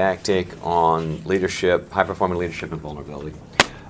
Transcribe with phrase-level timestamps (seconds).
[0.00, 3.36] didactic on leadership, high performing leadership, and vulnerability.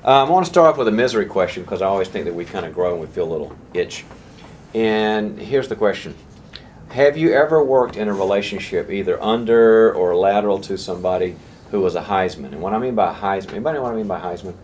[0.03, 2.35] Um, I want to start off with a misery question because I always think that
[2.35, 4.07] we kind of grow and we feel a little itch.
[4.75, 6.15] And here's the question
[6.89, 11.37] Have you ever worked in a relationship either under or lateral to somebody
[11.71, 12.47] who was a Heisman?
[12.47, 14.55] And what I mean by Heisman, anybody know what I mean by Heisman?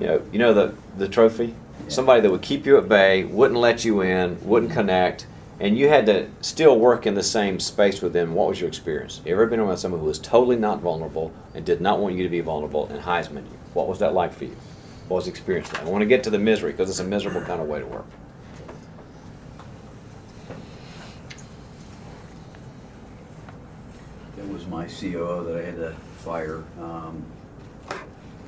[0.00, 1.54] You know, you know the, the trophy?
[1.86, 5.26] Somebody that would keep you at bay, wouldn't let you in, wouldn't connect,
[5.60, 8.68] and you had to still work in the same space with them, what was your
[8.68, 9.20] experience?
[9.26, 12.22] You ever been around someone who was totally not vulnerable and did not want you
[12.22, 13.58] to be vulnerable and Heisman you?
[13.74, 14.56] What was that like for you?
[15.08, 15.82] What was the experience like?
[15.82, 17.86] I want to get to the misery because it's a miserable kind of way to
[17.86, 18.06] work.
[24.38, 26.64] It was my COO that I had to fire.
[26.80, 27.24] Um,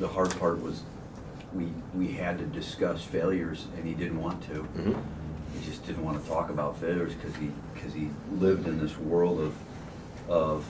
[0.01, 0.83] The hard part was,
[1.55, 4.67] we, we had to discuss failures, and he didn't want to.
[4.77, 4.97] Mhm.
[5.59, 8.97] He just didn't want to talk about failures, because he, because he lived in this
[8.99, 9.55] world of,
[10.29, 10.67] of,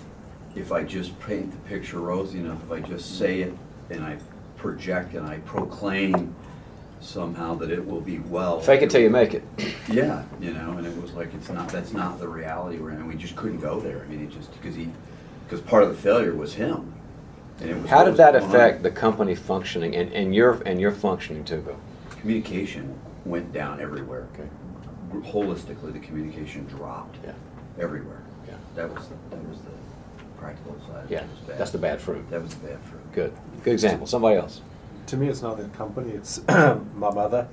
[0.55, 3.55] if I just paint the picture rosy enough, if I just say it,
[3.91, 4.19] and I
[4.57, 6.35] project and I proclaim
[7.01, 8.61] somehow that it will be well.
[8.61, 9.43] Fake it till you make it.
[9.91, 12.99] Yeah, you know, and it was like, it's not, that's not the reality we're in,
[12.99, 14.03] and we just couldn't go there.
[14.05, 14.89] I mean, it just, because he,
[15.45, 16.95] because part of the failure was him.
[17.61, 18.51] and it was How did that going on.
[18.51, 21.77] affect the company functioning and, and your and your functioning too, Bill?
[22.21, 24.29] Communication went down everywhere.
[24.35, 24.49] Okay.
[25.21, 27.33] Holistically, the communication dropped Yeah.
[27.79, 28.23] everywhere.
[28.47, 28.55] Yeah.
[28.77, 31.05] That was, the- that was the practical side.
[31.09, 31.21] Yeah.
[31.21, 31.59] That was bad.
[31.59, 32.31] That's the bad fruit.
[32.31, 33.13] That was the bad fruit.
[33.13, 33.33] Good.
[33.63, 34.07] Good example.
[34.07, 34.61] Somebody else.
[35.09, 37.49] To me, it's not the company, it's my mother.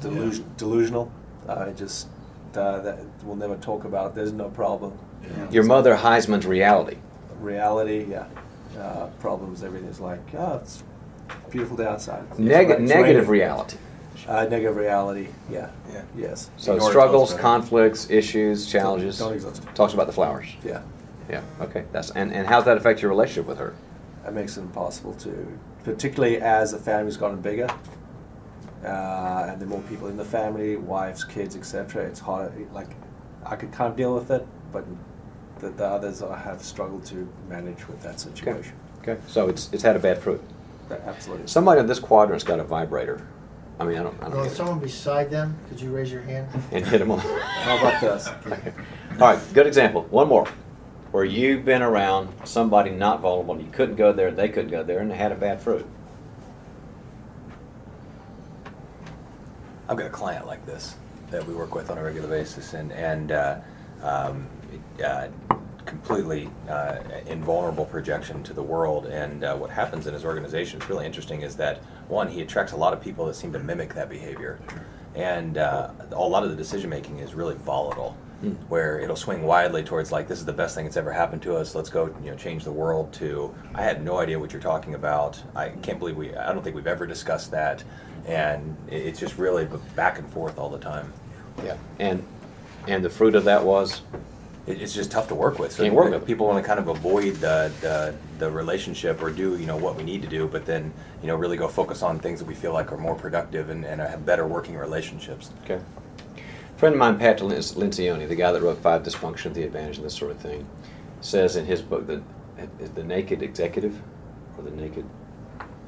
[0.00, 1.12] Delusion, delusional.
[1.48, 2.08] I just,
[2.54, 4.98] uh, that, we'll never talk about, there's no problem.
[5.22, 5.50] Yeah.
[5.50, 6.96] Your mother Heisman's reality.
[7.40, 8.26] Reality, yeah.
[8.78, 10.82] Uh, problems, everything's like, oh, it's
[11.50, 12.24] beautiful day outside.
[12.30, 13.46] It's Neg- right- it's negative raining.
[13.46, 13.76] reality.
[14.28, 16.02] Uh, negative reality, yeah, Yeah.
[16.16, 16.50] yes.
[16.56, 19.18] So Ignore it struggles, till conflicts, issues, challenges.
[19.18, 19.62] Don't exist.
[19.74, 20.46] Talks about the flowers.
[20.64, 20.82] Yeah,
[21.28, 21.42] Yeah.
[21.60, 21.84] Okay.
[21.92, 23.74] That's and, and how's that affect your relationship with her?
[24.24, 27.68] that makes it impossible to, particularly as the family's gotten bigger.
[28.84, 32.04] Uh, and the more people in the family, wives, kids, etc.
[32.04, 32.52] It's hard.
[32.72, 32.90] Like,
[33.44, 34.84] I could kind of deal with it, but
[35.58, 38.74] the, the others I have struggled to manage with that situation.
[39.00, 39.18] Okay.
[39.26, 40.42] So it's it's had a bad fruit.
[40.88, 41.46] But absolutely.
[41.46, 43.26] Somebody in this quadrant's got a vibrator.
[43.80, 44.16] I mean, I don't.
[44.20, 46.48] I don't Well, if someone beside them, could you raise your hand?
[46.70, 47.18] and hit him on.
[47.62, 48.28] How about this?
[48.46, 48.72] Okay.
[49.12, 50.02] All right, good example.
[50.10, 50.46] One more,
[51.10, 54.82] where you've been around somebody not vulnerable, and you couldn't go there, they couldn't go
[54.82, 55.86] there, and they had a bad fruit.
[59.88, 60.94] I've got a client like this
[61.30, 63.56] that we work with on a regular basis, and and uh,
[64.02, 64.46] um,
[65.04, 65.28] uh,
[65.86, 69.06] completely uh, invulnerable projection to the world.
[69.06, 71.42] And uh, what happens in his organization is really interesting.
[71.42, 71.78] Is that
[72.08, 74.58] one, he attracts a lot of people that seem to mimic that behavior,
[75.14, 78.16] and uh, a lot of the decision making is really volatile.
[78.40, 78.54] Hmm.
[78.68, 81.54] Where it'll swing widely towards like this is the best thing that's ever happened to
[81.54, 81.76] us.
[81.76, 83.12] Let's go, you know, change the world.
[83.14, 85.40] To I had no idea what you're talking about.
[85.54, 86.34] I can't believe we.
[86.34, 87.84] I don't think we've ever discussed that,
[88.26, 91.12] and it's just really back and forth all the time.
[91.64, 91.76] Yeah.
[92.00, 92.24] And
[92.88, 94.02] and the fruit of that was
[94.66, 95.72] it's just tough to work with.
[95.72, 99.30] So Can't work with people want to kind of avoid the, the the relationship or
[99.30, 102.02] do you know what we need to do, but then you know really go focus
[102.02, 105.50] on things that we feel like are more productive and, and have better working relationships.
[105.64, 105.80] okay.
[106.36, 110.06] A friend of mine, Pat Lencioni, the guy that wrote Five Dysfunction, The Advantage, and
[110.06, 110.66] this sort of thing,
[111.20, 112.22] says in his book that
[112.94, 114.00] the Naked Executive
[114.56, 115.04] or the Naked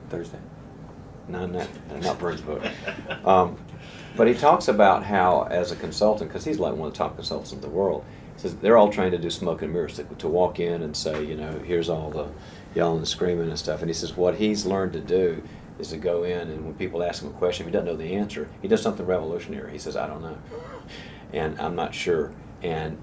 [0.08, 0.38] Thursday.
[1.28, 1.68] No, not,
[2.02, 2.62] not Vern's book.
[3.24, 3.56] Um,
[4.16, 7.16] but he talks about how, as a consultant, because he's like one of the top
[7.16, 8.04] consultants in the world,
[8.36, 11.24] says they're all trained to do smoke and mirrors, to, to walk in and say,
[11.24, 12.28] you know, here's all the
[12.74, 13.80] yelling and screaming and stuff.
[13.80, 15.42] And he says what he's learned to do
[15.78, 17.96] is to go in and when people ask him a question, if he doesn't know
[17.96, 19.72] the answer, he does something revolutionary.
[19.72, 20.38] He says, I don't know.
[21.32, 22.32] And I'm not sure.
[22.62, 22.98] And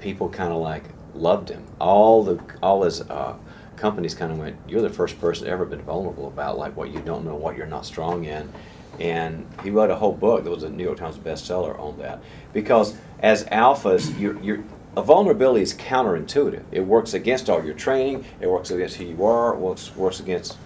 [0.00, 1.64] people kind of like loved him.
[1.80, 3.36] All the all his uh,
[3.76, 7.00] companies kind of went, "You're the first person ever been vulnerable about like what you
[7.00, 8.52] don't know, what you're not strong in."
[8.98, 12.20] And he wrote a whole book that was a New York Times bestseller on that
[12.52, 14.62] because as alphas, you're, you're
[14.96, 16.64] a vulnerability is counterintuitive.
[16.72, 18.24] It works against all your training.
[18.40, 19.54] It works against who you are.
[19.54, 20.56] It works works against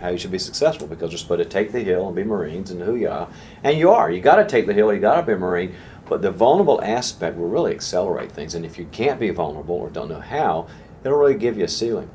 [0.00, 2.70] how you should be successful because you're supposed to take the hill and be Marines
[2.70, 3.28] and who you are.
[3.62, 4.10] And you are.
[4.10, 5.74] You got to take the hill, you got to be a Marine.
[6.08, 8.54] But the vulnerable aspect will really accelerate things.
[8.54, 10.68] And if you can't be vulnerable or don't know how,
[11.04, 12.08] it'll really give you a ceiling.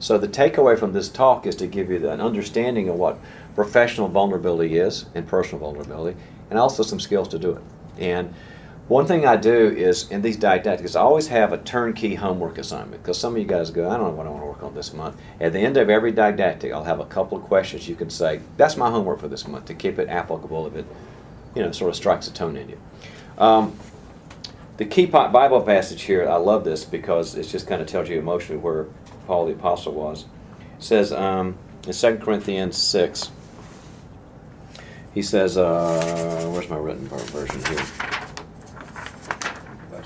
[0.00, 3.18] So the takeaway from this talk is to give you an understanding of what
[3.54, 6.18] professional vulnerability is and personal vulnerability,
[6.50, 7.62] and also some skills to do it.
[7.98, 8.34] And
[8.88, 13.02] one thing I do is in these didactics, I always have a turnkey homework assignment
[13.02, 14.74] because some of you guys go, I don't know what I want to work on
[14.74, 15.20] this month.
[15.40, 18.40] At the end of every didactic, I'll have a couple of questions you can say,
[18.56, 20.86] that's my homework for this month to keep it applicable if it,
[21.54, 22.80] you know, sort of strikes a tone in you.
[23.36, 23.78] Um,
[24.78, 28.18] the key Bible passage here, I love this because it just kind of tells you
[28.18, 28.86] emotionally where
[29.26, 30.24] Paul the Apostle was.
[30.78, 33.30] It says um, in 2 Corinthians 6,
[35.12, 38.27] he says, uh, where's my written version here?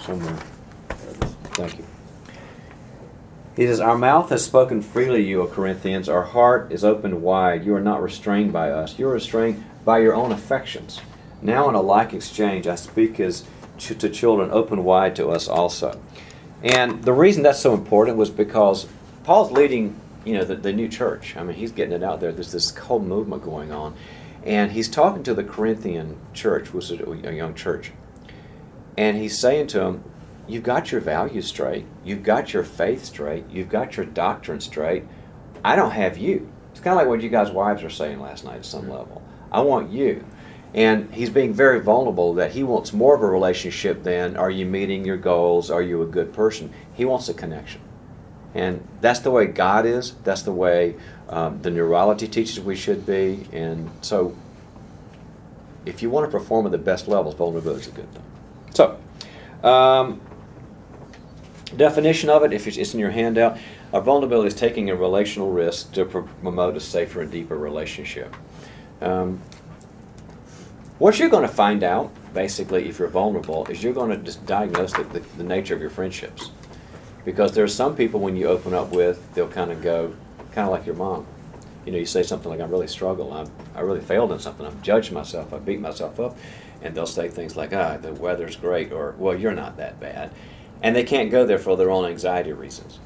[0.03, 0.37] Somewhere.
[1.55, 1.85] Thank you.
[3.57, 6.09] He says, Our mouth has spoken freely, you, O Corinthians.
[6.09, 7.65] Our heart is opened wide.
[7.65, 8.99] You are not restrained by us.
[8.99, 11.01] You are restrained by your own affections.
[11.41, 13.45] Now, in a like exchange, I speak as
[13.79, 16.01] ch- to children, open wide to us also.
[16.63, 18.87] And the reason that's so important was because
[19.25, 21.37] Paul's leading, you know, the, the new church.
[21.37, 22.33] I mean, he's getting it out there.
[22.33, 23.95] There's this whole movement going on.
[24.45, 27.93] And he's talking to the Corinthian church, which is a young church.
[28.97, 30.05] And he's saying to them,
[30.49, 31.87] You've got your values straight.
[32.05, 33.49] You've got your faith straight.
[33.49, 35.05] You've got your doctrine straight.
[35.65, 36.51] I don't have you.
[36.73, 39.23] It's kind of like what you guys' wives were saying last night at some level.
[39.53, 40.25] I want you.
[40.75, 44.67] And he's being very vulnerable that he wants more of a relationship than are you
[44.67, 45.71] meeting your goals?
[45.71, 46.73] Are you a good person?
[46.95, 47.81] He wants a connection.
[48.55, 50.15] And that's the way God is.
[50.25, 50.97] That's the way
[51.29, 53.47] um, the neurology teaches we should be.
[53.53, 54.37] And so,
[55.85, 58.23] if you want to perform at the best levels, vulnerability is a good thing.
[58.75, 58.99] So,
[59.63, 60.21] um,
[61.77, 63.59] definition of it, if it's, in your handout,
[63.93, 68.35] a vulnerability is taking a relational risk to promote a safer and deeper relationship.
[69.01, 69.41] Um,
[70.99, 74.45] what you're going to find out, basically, if you're vulnerable, is you're going to just
[74.47, 76.51] diagnose the, the, the nature of your friendships.
[77.25, 80.15] Because there are some people when you open up with, they'll kind of go,
[80.53, 81.27] kind of like your mom.
[81.85, 84.65] You know, you say something like, I really struggle, I'm, I really failed in something,
[84.65, 86.37] I've judged myself, I beat myself up.
[86.83, 90.33] And they'll say things like, ah, the weather's great, or, well, you're not that bad.
[90.83, 92.99] And they can't go there for their own anxiety reasons.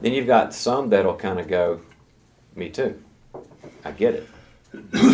[0.00, 1.80] Then you've got some that'll kind of go,
[2.56, 3.00] me too.
[3.84, 4.28] I get it.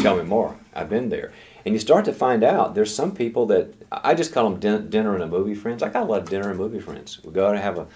[0.02, 0.56] Tell me more.
[0.74, 1.32] I've been there.
[1.66, 4.88] And you start to find out there's some people that I just call them din-
[4.88, 5.82] dinner and a movie friends.
[5.82, 7.22] I got a lot of dinner and movie friends.
[7.22, 7.86] We go to have a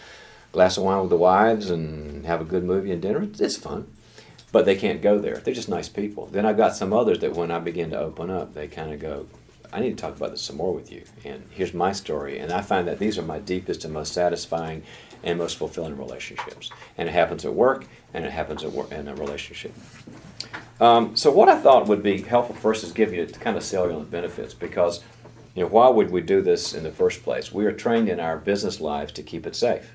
[0.51, 3.23] glass of wine with the wives and have a good movie and dinner.
[3.39, 3.91] It's fun,
[4.51, 5.37] but they can't go there.
[5.37, 6.27] They're just nice people.
[6.27, 9.01] Then I've got some others that when I begin to open up, they kind of
[9.01, 9.27] go,
[9.73, 11.03] I need to talk about this some more with you.
[11.25, 12.39] And here's my story.
[12.39, 14.83] And I find that these are my deepest and most satisfying
[15.23, 16.71] and most fulfilling relationships.
[16.99, 19.73] And it happens at work, and it happens at in a relationship.
[20.81, 24.11] Um, so what I thought would be helpful first is give you kind of salient
[24.11, 25.03] benefits because,
[25.55, 27.53] you know, why would we do this in the first place?
[27.53, 29.93] We are trained in our business lives to keep it safe.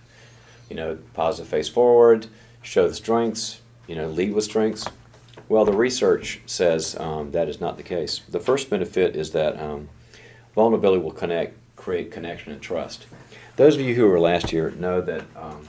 [0.69, 2.27] You know, positive face forward,
[2.61, 4.87] show the strengths, you know, lead with strengths.
[5.49, 8.19] Well, the research says um, that is not the case.
[8.29, 9.87] The first benefit is that um,
[10.55, 13.05] vulnerability will connect, create connection and trust.
[13.55, 15.65] Those of you who were last year know that um,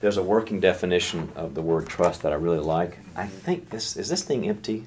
[0.00, 2.98] there's a working definition of the word trust that I really like.
[3.14, 4.84] I think this is this thing empty.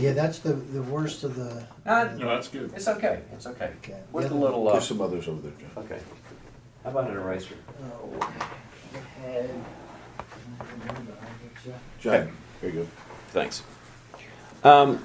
[0.00, 1.66] Yeah, that's the, the worst of the.
[1.84, 2.72] Uh, No, that's good.
[2.74, 3.20] It's okay.
[3.34, 3.70] It's okay.
[3.84, 4.00] Okay.
[4.10, 4.40] Where's the Yeah.
[4.40, 4.66] little?
[4.66, 5.84] Uh, There's some others over there, John.
[5.84, 6.00] okay.
[6.82, 7.54] How about an eraser?
[7.84, 8.08] Oh,
[8.92, 9.50] the head.
[12.00, 12.32] John,
[12.62, 12.88] there good.
[13.30, 13.62] Thanks.
[14.64, 15.04] Um,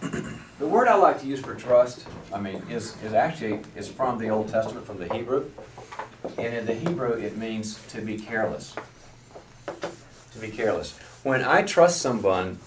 [0.00, 4.18] the word I like to use for trust, I mean, is, is actually is from
[4.18, 5.50] the Old Testament, from the Hebrew,
[6.38, 8.74] and in the Hebrew it means to be careless.
[9.66, 10.96] To be careless.
[11.24, 12.60] When I trust someone,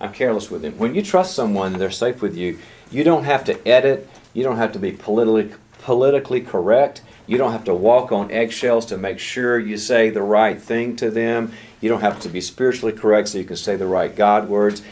[0.00, 0.78] I'm careless with them.
[0.78, 2.58] When you trust someone, they're safe with you.
[2.90, 4.08] You don't have to edit.
[4.32, 7.02] You don't have to be politically politically correct.
[7.26, 10.96] You don't have to walk on eggshells to make sure you say the right thing
[10.96, 11.52] to them.
[11.80, 14.82] You don't have to be spiritually correct so you can say the right God words.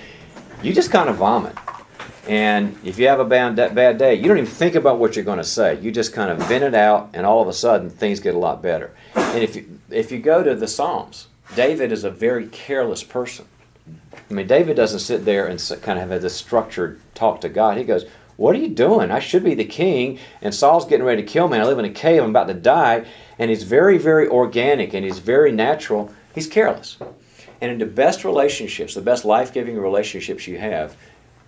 [0.63, 1.57] You just kind of vomit.
[2.29, 5.25] And if you have a bad, bad day, you don't even think about what you're
[5.25, 5.81] going to say.
[5.81, 8.39] You just kind of vent it out, and all of a sudden things get a
[8.39, 8.95] lot better.
[9.15, 13.47] And if you, if you go to the Psalms, David is a very careless person.
[14.31, 17.79] I mean, David doesn't sit there and kind of have this structured talk to God.
[17.79, 18.05] He goes,
[18.37, 19.11] What are you doing?
[19.11, 21.57] I should be the king, and Saul's getting ready to kill me.
[21.57, 22.23] I live in a cave.
[22.23, 23.07] I'm about to die.
[23.39, 26.13] And he's very, very organic and he's very natural.
[26.39, 26.99] He's careless.
[27.61, 30.97] And in the best relationships, the best life giving relationships you have,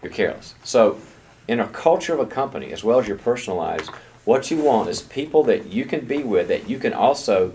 [0.02, 0.56] you're careless.
[0.64, 0.98] So,
[1.46, 3.88] in a culture of a company, as well as your personal lives,
[4.24, 7.52] what you want is people that you can be with, that you can also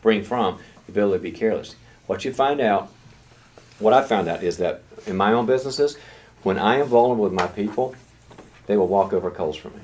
[0.00, 1.76] bring from the ability to be careless.
[2.06, 2.90] What you find out,
[3.78, 5.98] what I found out is that in my own businesses,
[6.44, 7.94] when I am vulnerable with my people,
[8.68, 9.80] they will walk over coals for me.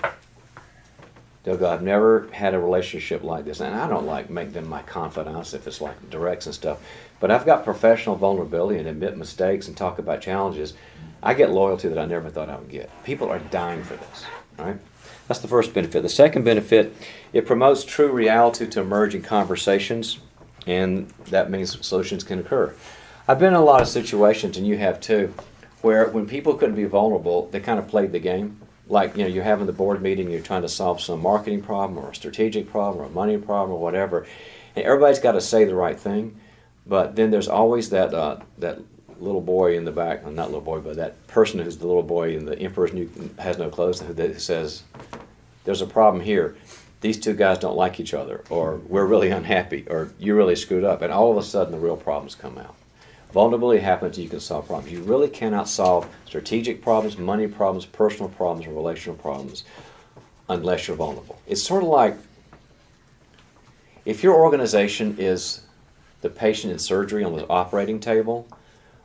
[1.46, 3.60] They'll go, I've never had a relationship like this.
[3.60, 6.80] And I don't like make them my confidants if it's like directs and stuff.
[7.20, 10.74] But I've got professional vulnerability and admit mistakes and talk about challenges.
[11.22, 12.90] I get loyalty that I never thought I would get.
[13.04, 14.24] People are dying for this.
[14.58, 14.76] Right?
[15.28, 16.02] That's the first benefit.
[16.02, 16.96] The second benefit,
[17.32, 20.18] it promotes true reality to emerging conversations,
[20.66, 22.74] and that means solutions can occur.
[23.28, 25.32] I've been in a lot of situations, and you have too,
[25.80, 28.60] where when people couldn't be vulnerable, they kind of played the game.
[28.88, 31.98] Like, you know, you're having the board meeting, you're trying to solve some marketing problem
[31.98, 34.26] or a strategic problem or a money problem or whatever,
[34.76, 36.38] And everybody's got to say the right thing,
[36.86, 38.78] but then there's always that uh, that
[39.18, 42.02] little boy in the back, well, not little boy, but that person who's the little
[42.02, 44.82] boy in the Emperor's New has no clothes that says,
[45.64, 46.56] "There's a problem here.
[47.00, 50.84] These two guys don't like each other, or we're really unhappy, or you really screwed
[50.84, 52.74] up," and all of a sudden the real problems come out.
[53.36, 54.90] Vulnerability happens, you can solve problems.
[54.90, 59.64] You really cannot solve strategic problems, money problems, personal problems, or relational problems
[60.48, 61.38] unless you're vulnerable.
[61.46, 62.16] It's sort of like
[64.06, 65.60] if your organization is
[66.22, 68.48] the patient in surgery on the operating table,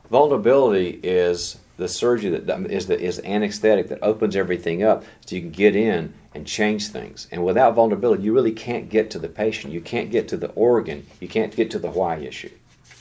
[0.09, 5.41] vulnerability is the surgery that is the is anesthetic that opens everything up so you
[5.41, 7.27] can get in and change things.
[7.33, 9.73] And without vulnerability, you really can't get to the patient.
[9.73, 11.05] You can't get to the organ.
[11.19, 12.51] You can't get to the why issue.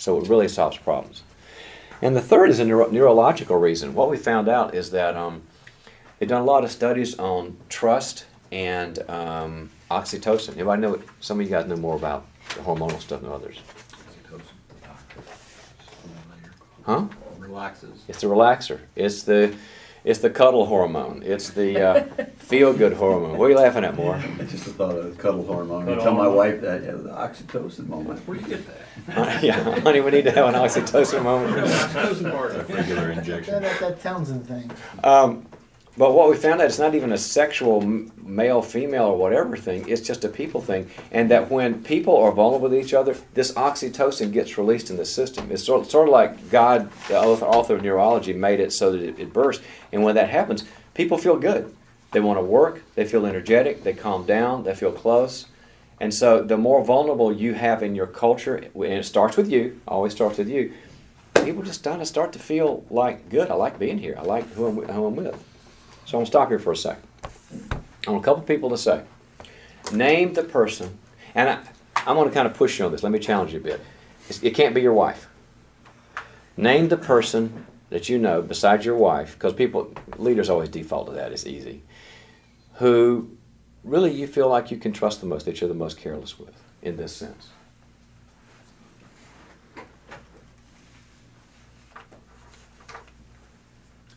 [0.00, 1.22] So it really solves problems.
[2.00, 3.94] And the third is a neuro- neurological reason.
[3.94, 5.42] What we found out is that um,
[6.18, 10.54] they've done a lot of studies on trust and um, oxytocin.
[10.54, 11.02] Anybody know?
[11.20, 13.60] Some of you guys know more about the hormonal stuff than others.
[13.92, 14.42] Oxytocin.
[16.86, 17.04] Huh?
[17.38, 18.02] Relaxes.
[18.08, 18.80] It's the relaxer.
[18.96, 19.54] It's the
[20.04, 21.22] it's the cuddle hormone.
[21.24, 22.04] It's the uh,
[22.38, 23.36] feel good hormone.
[23.38, 24.14] What are you laughing at, more?
[24.16, 25.82] I just thought of the cuddle hormone.
[25.82, 26.36] I Cuddle tell my hormone.
[26.36, 28.26] wife that, yeah, the oxytocin moment.
[28.26, 29.42] Where do you get that?
[29.42, 31.54] yeah, honey, we need to have an oxytocin moment.
[31.66, 32.52] Oxytocin part.
[32.56, 33.62] A regular That, injection.
[33.62, 34.70] that, that Townsend thing.
[35.04, 35.46] Um,
[36.00, 39.86] but what we found out it's not even a sexual male female or whatever thing.
[39.86, 43.52] It's just a people thing, and that when people are vulnerable with each other, this
[43.52, 45.52] oxytocin gets released in the system.
[45.52, 49.18] It's sort, sort of like God, the author of neurology, made it so that it,
[49.18, 49.62] it bursts.
[49.92, 50.64] And when that happens,
[50.94, 51.76] people feel good.
[52.12, 52.82] They want to work.
[52.94, 53.84] They feel energetic.
[53.84, 54.64] They calm down.
[54.64, 55.48] They feel close.
[56.00, 59.78] And so, the more vulnerable you have in your culture, and it starts with you,
[59.86, 60.72] always starts with you.
[61.44, 63.50] People just kind of start to feel like good.
[63.50, 64.14] I like being here.
[64.18, 65.49] I like who I'm, who I'm with.
[66.10, 67.04] So I'm gonna stop here for a second.
[68.04, 69.02] I want a couple people to say,
[69.92, 70.98] name the person,
[71.36, 71.60] and I,
[71.94, 73.04] I'm gonna kind of push you on this.
[73.04, 73.80] Let me challenge you a bit.
[74.24, 75.28] It's- It can't be your wife.
[76.56, 81.12] Name the person that you know besides your wife, because people leaders always default to
[81.12, 81.30] that.
[81.30, 81.84] It's easy.
[82.78, 83.30] Who
[83.84, 86.60] really you feel like you can trust the most, that you're the most careless with,
[86.82, 87.50] in this sense.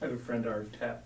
[0.01, 1.05] I have a friend, our TAP,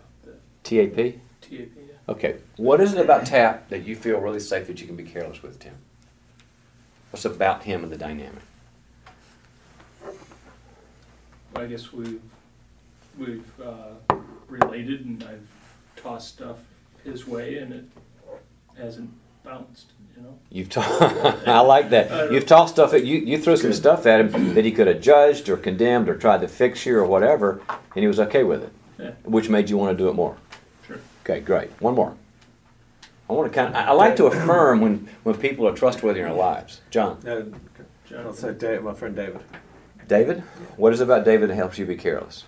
[0.67, 0.95] TAP.
[1.41, 1.93] TAP, yeah.
[2.09, 2.35] Okay.
[2.57, 5.41] What is it about Tap that you feel really safe that you can be careless
[5.41, 5.75] with, Tim?
[7.11, 8.43] What's about him and the dynamic?
[11.55, 12.21] I guess we've,
[13.17, 14.15] we've uh,
[14.47, 15.47] related and I've
[15.95, 16.57] tossed stuff
[17.03, 17.85] his way and it
[18.77, 19.09] hasn't
[19.43, 20.37] bounced, you know?
[20.51, 22.31] You've ta- I like that.
[22.31, 23.17] You've tossed stuff at you.
[23.17, 26.41] You threw some stuff at him that he could have judged or condemned or tried
[26.41, 27.61] to fix you or whatever,
[27.95, 30.37] and he was okay with it, Yeah, which made you want to do it more.
[31.27, 31.35] Sure.
[31.35, 31.69] Okay, great.
[31.81, 32.15] One more.
[33.29, 33.75] I want to kind of.
[33.75, 36.81] I I like to affirm when when people are trustworthy in our lives.
[36.89, 37.51] John, No,
[38.17, 39.41] I'll say Dave, my friend David.
[40.07, 40.41] David,
[40.77, 42.45] what is it about David that helps you be careless?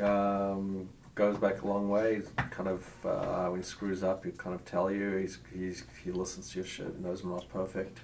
[0.00, 2.16] Um, goes back a long way.
[2.16, 5.16] He's kind of uh, when he screws up, he kind of tell you.
[5.16, 6.98] He's, he's he listens to your shit.
[7.00, 7.98] Knows I'm not perfect.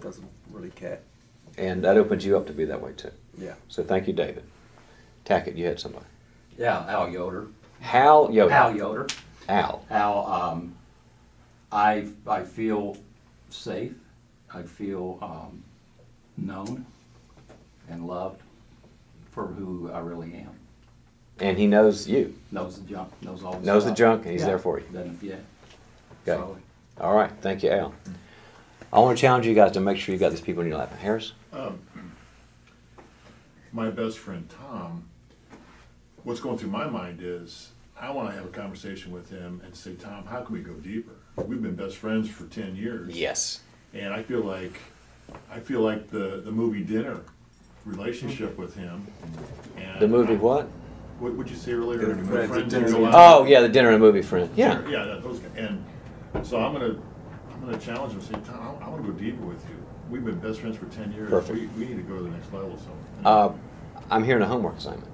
[0.00, 1.00] Doesn't really care.
[1.56, 3.10] And that opens you up to be that way too.
[3.38, 3.54] Yeah.
[3.68, 4.44] So thank you, David.
[5.24, 6.04] Tackett, you had somebody.
[6.58, 7.48] Yeah, Al Yoder.
[7.80, 8.52] Hal Yoder.
[8.52, 9.06] Al Yoder.
[9.48, 9.84] Al.
[9.90, 10.74] Al, um,
[11.70, 12.96] I, I feel
[13.50, 13.92] safe.
[14.52, 15.62] I feel um,
[16.36, 16.86] known
[17.88, 18.40] and loved
[19.30, 20.50] for who I really am.
[21.38, 22.34] And he knows you.
[22.50, 24.86] Knows the junk, knows all the Knows the junk, and he's Yeah, there for you.
[24.92, 25.34] Doesn't, yeah.
[25.34, 25.42] Okay.
[26.24, 26.56] So,
[27.00, 27.30] All right.
[27.42, 27.94] Thank you, Al.
[28.92, 30.78] I want to challenge you guys to make sure you got these people in your
[30.78, 30.90] life.
[30.98, 31.32] Harris?
[31.52, 31.78] Um,
[33.72, 35.04] My best friend Tom,
[36.26, 39.94] what's going through my mind is, I wanna have a conversation with him and say,
[39.94, 41.12] Tom, how can we go deeper?
[41.36, 43.16] We've been best friends for ten years.
[43.16, 43.60] Yes.
[43.94, 44.80] And I feel like,
[45.50, 47.20] I feel like the, the movie Dinner
[47.84, 49.06] relationship with him.
[49.76, 50.68] and The movie I- what?
[51.20, 52.00] What would you say earlier?
[52.00, 53.12] Dinner When Friends, friends Dinner go out?
[53.14, 54.50] Oh, yeah, the dinner and movie friend.
[54.56, 54.86] Yeah.
[54.88, 55.52] Yeah, that, those, guys.
[55.56, 55.84] and
[56.44, 56.96] so I'm gonna,
[57.52, 59.76] I'm gonna challenge him, and say, Tom, I, I wanna go deeper with you.
[60.10, 61.30] We've been best friends for ten years.
[61.30, 61.56] Perfect.
[61.58, 62.90] We, we need to go to the next level, so.
[63.24, 63.52] Uh,
[64.10, 65.10] I'm hearing a homework assignment.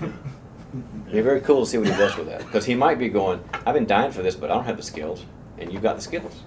[0.74, 2.40] It'd be very cool to see what he does with that.
[2.40, 4.82] Because he might be going, I've been dying for this, but I don't have the
[4.82, 5.24] skills.
[5.58, 6.42] And you've got the skills.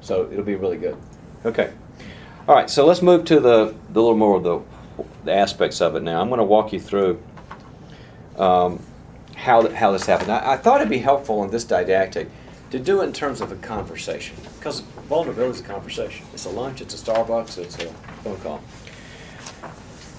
[0.00, 0.96] So it'll be really good.
[1.44, 1.72] Okay.
[2.46, 4.60] All right, so let's move to the, the little more of the,
[5.24, 6.20] the aspects of it now.
[6.20, 7.20] I'm going to walk you through
[8.36, 8.82] um,
[9.34, 10.30] how, how this happened.
[10.30, 12.28] I, I thought it'd be helpful in this didactic
[12.70, 14.36] to do it in terms of a conversation.
[14.58, 16.24] Because vulnerability is a conversation.
[16.32, 17.88] It's a lunch, it's a Starbucks, it's a
[18.22, 18.62] phone call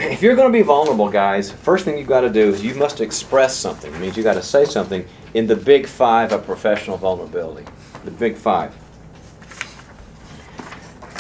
[0.01, 2.74] if you're going to be vulnerable, guys, first thing you've got to do is you
[2.74, 3.93] must express something.
[3.93, 7.70] It means you got to say something in the big five of professional vulnerability.
[8.03, 8.75] The big five.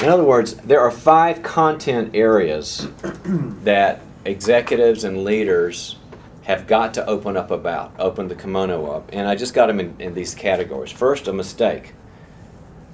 [0.01, 2.87] In other words, there are five content areas
[3.63, 5.97] that executives and leaders
[6.43, 9.11] have got to open up about, open the kimono up.
[9.13, 10.91] And I just got them in, in these categories.
[10.91, 11.93] First, a mistake.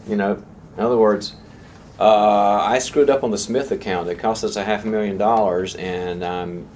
[0.06, 0.44] You know,
[0.78, 1.36] in other words,
[2.00, 4.10] uh, I screwed up on the Smith account.
[4.10, 6.68] It cost us a half a million dollars, and I'm,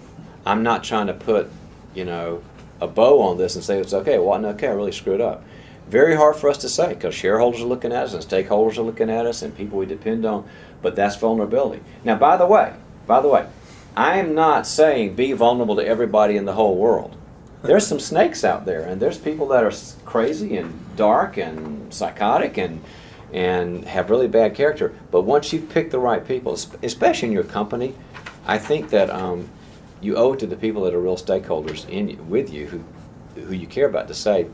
[0.45, 1.49] I'm not trying to put,
[1.93, 2.41] you know,
[2.79, 4.17] a bow on this and say it's okay.
[4.17, 5.43] Well, okay, I really screwed up.
[5.87, 8.83] Very hard for us to say because shareholders are looking at us and stakeholders are
[8.83, 10.47] looking at us and people we depend on.
[10.81, 11.83] But that's vulnerability.
[12.03, 12.73] Now, by the way,
[13.05, 13.45] by the way,
[13.95, 17.15] I am not saying be vulnerable to everybody in the whole world.
[17.61, 19.73] There's some snakes out there, and there's people that are
[20.05, 22.81] crazy and dark and psychotic and
[23.33, 24.93] and have really bad character.
[25.11, 27.95] But once you've picked the right people, especially in your company,
[28.45, 29.49] I think that um,
[30.01, 32.83] you owe it to the people that are real stakeholders in with you, who
[33.35, 34.47] who you care about, to say,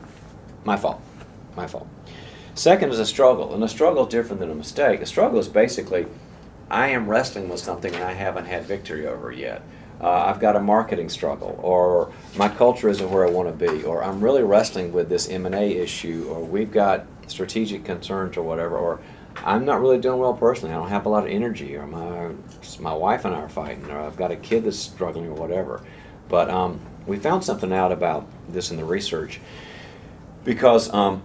[0.64, 1.00] "My fault,
[1.56, 1.88] my fault."
[2.54, 5.00] Second is a struggle, and a struggle is different than a mistake.
[5.00, 6.06] A struggle is basically,
[6.70, 9.62] I am wrestling with something and I haven't had victory over yet.
[10.00, 13.84] Uh, I've got a marketing struggle, or my culture isn't where I want to be,
[13.84, 18.36] or I'm really wrestling with this M and A issue, or we've got strategic concerns,
[18.36, 19.00] or whatever, or
[19.44, 20.74] I'm not really doing well personally.
[20.74, 22.32] I don't have a lot of energy, or my
[22.80, 25.82] my wife and I are fighting, or I've got a kid that's struggling, or whatever.
[26.28, 29.40] But um, we found something out about this in the research
[30.44, 31.22] because um,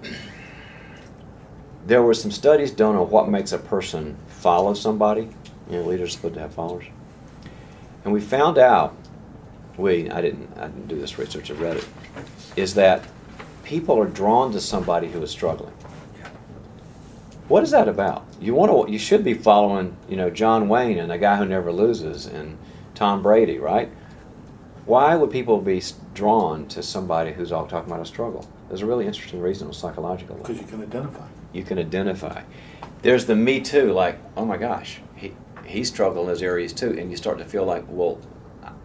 [1.86, 5.30] there were some studies done on what makes a person follow somebody.
[5.70, 6.86] You know, leaders are supposed to have followers.
[8.04, 8.96] And we found out,
[9.78, 11.88] we, I didn't, I didn't do this research, I read it,
[12.56, 13.04] is that
[13.64, 15.74] people are drawn to somebody who is struggling.
[17.48, 18.26] What is that about?
[18.40, 21.46] You want to, you should be following, you know, John Wayne and a guy who
[21.46, 22.58] never loses and
[22.96, 23.92] Tom Brady, right?
[24.86, 25.82] Why would people be
[26.14, 28.48] drawn to somebody who's all talking about a struggle?
[28.68, 31.28] There's a really interesting reason on a psychological level Because you can identify.
[31.54, 32.44] you can identify.
[33.02, 35.34] There's the me too, like, oh my gosh, he
[35.66, 38.20] he's struggling in those areas too, and you start to feel like, well,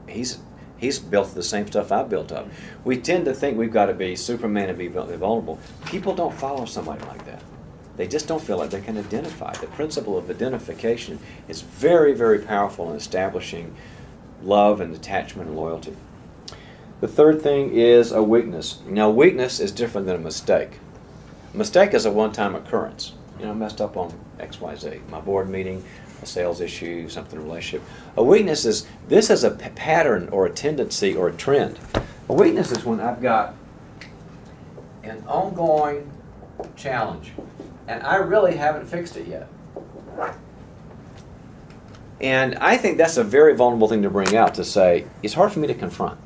[0.09, 0.38] he's
[0.77, 2.49] he's built the same stuff I built up.
[2.85, 5.59] We tend to think we've got to be Superman and be vulnerable.
[5.87, 7.42] People don't follow somebody like that.
[7.99, 9.53] They just don't feel like they can identify.
[9.55, 13.75] The principle of identification is very, very powerful in establishing
[14.41, 15.97] love and attachment and loyalty.
[17.01, 18.81] The third thing is a weakness.
[18.87, 20.79] Now, weakness is different than a mistake.
[21.53, 23.15] A Mistake is a one-time occurrence.
[23.39, 25.01] You know, I messed up on X, Y, Z.
[25.11, 25.83] My board meeting,
[26.23, 27.87] a sales issue, something in a relationship.
[28.17, 31.81] A weakness is this is a p- pattern or a tendency or a trend.
[32.29, 33.55] A weakness is when I've got
[35.03, 36.11] an ongoing
[36.77, 37.33] challenge,
[37.88, 39.48] and I really haven't fixed it yet.
[42.20, 45.53] And I think that's a very vulnerable thing to bring out to say it's hard
[45.53, 46.18] for me to confront.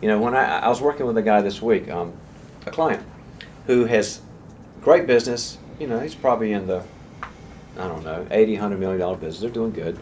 [0.00, 2.12] You know, when I, I was working with a guy this week, um,
[2.66, 3.04] a client,
[3.66, 4.20] who has
[4.80, 5.58] great business.
[5.78, 6.84] You know, he's probably in the,
[7.76, 9.40] I don't know, 80, 100 million dollar business.
[9.40, 9.98] They're doing good.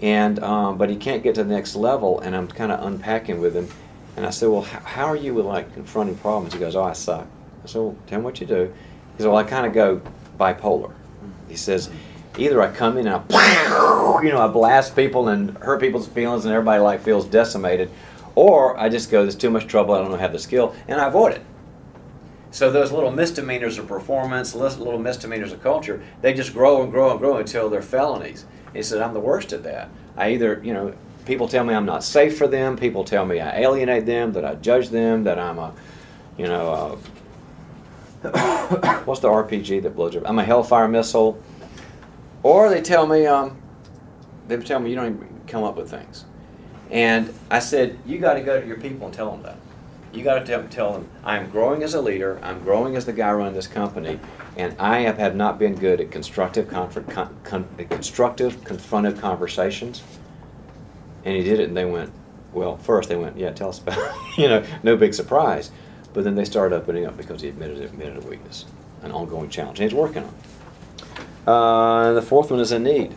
[0.00, 3.40] And, um, but he can't get to the next level, and I'm kind of unpacking
[3.40, 3.68] with him.
[4.16, 6.54] And I said, well, how, how are you with like confronting problems?
[6.54, 7.26] He goes, oh, I suck.
[7.64, 8.72] I said, well, tell him what you do.
[9.18, 10.00] He said, well, I kind of go
[10.38, 10.92] bipolar.
[11.48, 11.90] He says,
[12.38, 16.44] either I come in and I, you know, I blast people and hurt people's feelings,
[16.44, 17.90] and everybody like feels decimated,
[18.36, 21.08] or I just go, there's too much trouble, I don't have the skill, and I
[21.08, 21.42] avoid it.
[22.52, 27.10] So those little misdemeanors of performance, little misdemeanors of culture, they just grow and grow
[27.10, 28.46] and grow until they're felonies.
[28.72, 29.90] He said, I'm the worst at that.
[30.16, 32.76] I either, you know, people tell me I'm not safe for them.
[32.76, 35.74] People tell me I alienate them, that I judge them, that I'm a,
[36.38, 36.98] you know,
[39.04, 40.28] what's the RPG that blows up?
[40.28, 41.40] I'm a hellfire missile.
[42.42, 43.56] Or they tell me, um,
[44.48, 46.24] they tell me you don't even come up with things.
[46.90, 49.56] And I said, you got to go to your people and tell them that.
[50.12, 53.30] You got to tell, them, I'm growing as a leader, I'm growing as the guy
[53.30, 54.18] running this company,
[54.56, 60.02] and I have, have not been good at constructive, confront, con, con, constructive, confrontive conversations.
[61.24, 62.10] And he did it, and they went,
[62.54, 64.12] well, first they went, yeah, tell us about it.
[64.38, 65.70] you know, no big surprise.
[66.18, 68.64] But then they started opening up because he admitted, it, admitted a weakness,
[69.02, 71.46] an ongoing challenge, and he's working on it.
[71.46, 73.14] Uh, the fourth one is a need.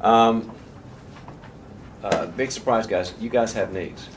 [0.00, 0.50] Um,
[2.02, 3.12] uh, big surprise, guys.
[3.20, 4.08] You guys have needs.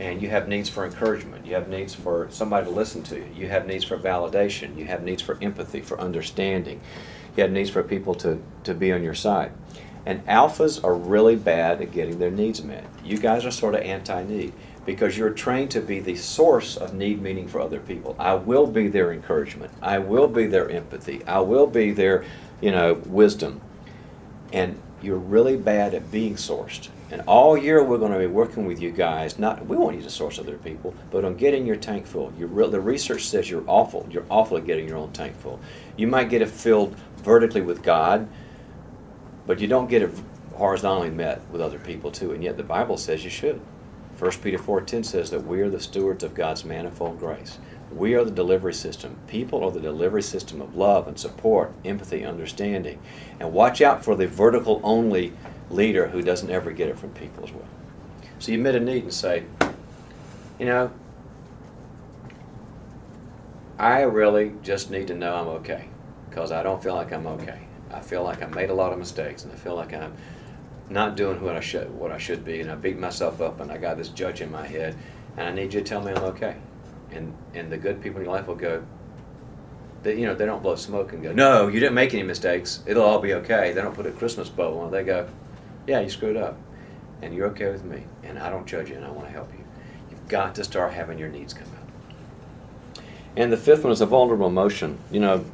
[0.00, 1.46] And you have needs for encouragement.
[1.46, 3.26] You have needs for somebody to listen to you.
[3.36, 4.76] You have needs for validation.
[4.76, 6.80] You have needs for empathy, for understanding.
[7.36, 9.52] You have needs for people to, to be on your side.
[10.04, 12.84] And alphas are really bad at getting their needs met.
[13.04, 14.54] You guys are sort of anti need
[14.86, 18.16] because you're trained to be the source of need meaning for other people.
[18.18, 19.72] I will be their encouragement.
[19.82, 21.24] I will be their empathy.
[21.26, 22.24] I will be their,
[22.60, 23.60] you know, wisdom.
[24.52, 26.88] And you're really bad at being sourced.
[27.10, 29.38] And all year we're going to be working with you guys.
[29.38, 32.32] Not we want you to source other people, but on getting your tank full.
[32.38, 34.06] You re- the research says you're awful.
[34.10, 35.60] You're awful at getting your own tank full.
[35.96, 38.28] You might get it filled vertically with God,
[39.46, 40.10] But you don't get it
[40.54, 43.60] horizontally met with other people too, and yet the Bible says you should.
[44.20, 47.56] 1 Peter 4.10 says that we are the stewards of God's manifold grace.
[47.90, 49.16] We are the delivery system.
[49.26, 53.00] People are the delivery system of love and support, empathy, understanding.
[53.40, 55.32] And watch out for the vertical only
[55.70, 57.64] leader who doesn't ever get it from people as well.
[58.40, 59.44] So you admit a need and say,
[60.58, 60.92] you know,
[63.78, 65.88] I really just need to know I'm okay
[66.28, 67.60] because I don't feel like I'm okay.
[67.90, 70.14] I feel like I made a lot of mistakes and I feel like I'm
[70.90, 73.70] not doing what I should what I should be and I beat myself up and
[73.70, 74.96] I got this judge in my head
[75.36, 76.56] and I need you to tell me I'm okay.
[77.12, 78.84] And and the good people in your life will go
[80.02, 82.82] they, you know, they don't blow smoke and go, "No, you didn't make any mistakes.
[82.86, 84.90] It'll all be okay." They don't put a Christmas bow on.
[84.90, 85.28] They go,
[85.86, 86.56] "Yeah, you screwed up,
[87.20, 89.52] and you're okay with me, and I don't judge you, and I want to help
[89.52, 89.64] you."
[90.10, 93.02] You've got to start having your needs come out.
[93.36, 94.98] And the fifth one is a vulnerable emotion.
[95.10, 95.44] You know,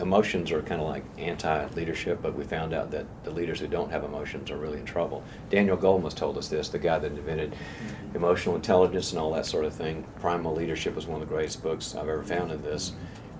[0.00, 3.90] emotions are kind of like anti-leadership, but we found out that the leaders who don't
[3.90, 5.22] have emotions are really in trouble.
[5.50, 8.16] Daniel Goleman told us this, the guy that invented mm-hmm.
[8.16, 10.04] emotional intelligence and all that sort of thing.
[10.20, 12.92] Primal Leadership was one of the greatest books I've ever found in this.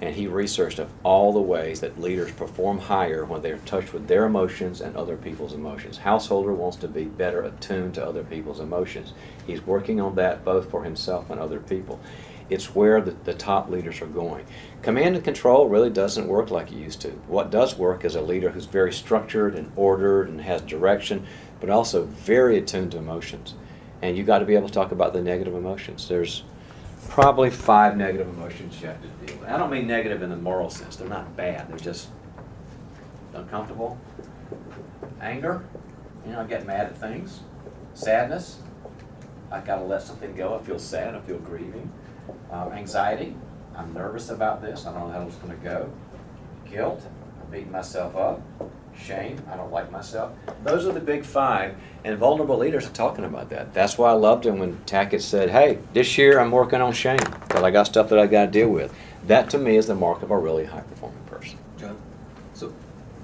[0.03, 3.95] And he researched of all the ways that leaders perform higher when they're in touch
[3.95, 5.97] with their emotions and other people's emotions.
[5.97, 9.15] Householder wants to be better attuned to other people's emotions.
[9.47, 11.99] He's working on that both for himself and other people.
[12.49, 14.47] It's where the, the top leaders are going.
[14.83, 17.11] Command and control really doesn't work like it used to.
[17.27, 21.27] What does work is a leader who's very structured and ordered and has direction,
[21.61, 23.55] but also very attuned to emotions.
[24.03, 26.07] And you've got to be able to talk about the negative emotions.
[26.07, 26.45] There's
[27.09, 29.49] probably five negative emotions you have to deal with.
[29.49, 30.97] I don't mean negative in the moral sense.
[30.97, 31.69] They're not bad.
[31.69, 32.09] They're just
[33.35, 33.99] uncomfortable.
[35.21, 35.65] Anger.
[36.25, 37.41] You know, I get mad at things.
[37.95, 38.59] Sadness.
[39.51, 40.55] I gotta let something go.
[40.55, 41.15] I feel sad.
[41.15, 41.91] I feel grieving.
[42.51, 43.35] Uh, anxiety.
[43.77, 44.87] I'm nervous about this.
[44.87, 45.91] I don't know how it's gonna go.
[46.71, 47.03] Guilt.
[47.43, 48.41] I'm beating myself up.
[48.97, 49.43] Shame.
[49.51, 50.33] I don't like myself.
[50.65, 53.75] Those are the big five, and vulnerable leaders are talking about that.
[53.75, 57.19] That's why I loved it when Tackett said, "Hey, this year I'm working on shame
[57.19, 58.95] because I got stuff that I got to deal with."
[59.27, 61.59] That to me is the mark of a really high performing person.
[61.77, 61.97] John?
[62.55, 62.73] So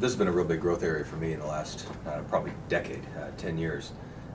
[0.01, 2.53] this has been a real big growth area for me in the last uh, probably
[2.69, 3.93] decade, uh, 10 years,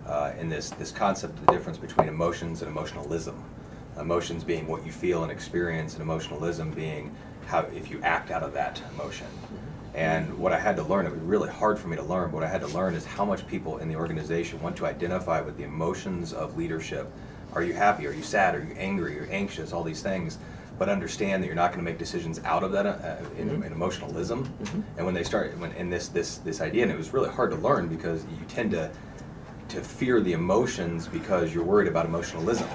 [0.08, 3.43] uh, in this, this concept of the difference between emotions and emotionalism.
[3.99, 7.13] Emotions being what you feel and experience, and emotionalism being
[7.47, 9.27] how if you act out of that emotion.
[9.95, 12.36] And what I had to learn, it was really hard for me to learn, but
[12.36, 15.41] what I had to learn is how much people in the organization want to identify
[15.41, 17.12] with the emotions of leadership.
[17.53, 18.05] Are you happy?
[18.05, 18.53] Are you sad?
[18.53, 19.17] Are you angry?
[19.17, 19.73] Are you anxious?
[19.73, 20.38] All these things.
[20.77, 23.65] But understand that you're not going to make decisions out of that uh, in, Mhm.
[23.65, 24.45] in emotionalism.
[24.62, 24.83] Mhm.
[24.97, 27.49] And when they start, when in this this this idea, and it was really hard
[27.51, 28.91] to learn because you tend to
[29.69, 32.67] to fear the emotions because you're worried about emotionalism.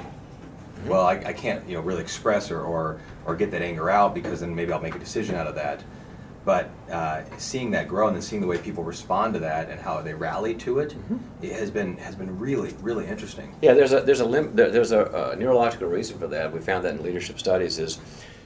[0.87, 4.15] Well, I, I can't you know really express or, or or get that anger out
[4.15, 5.83] because then maybe I'll make a decision out of that.
[6.45, 9.81] But uh, seeing that grow and then seeing the way people respond to that and
[9.81, 11.21] how they rally to it, Mhm.
[11.41, 13.55] it has been has been really really interesting.
[13.63, 16.53] Yeah, there's a there's a lim- there, there's a, a neurological reason for that.
[16.53, 18.01] We found that in leadership studies is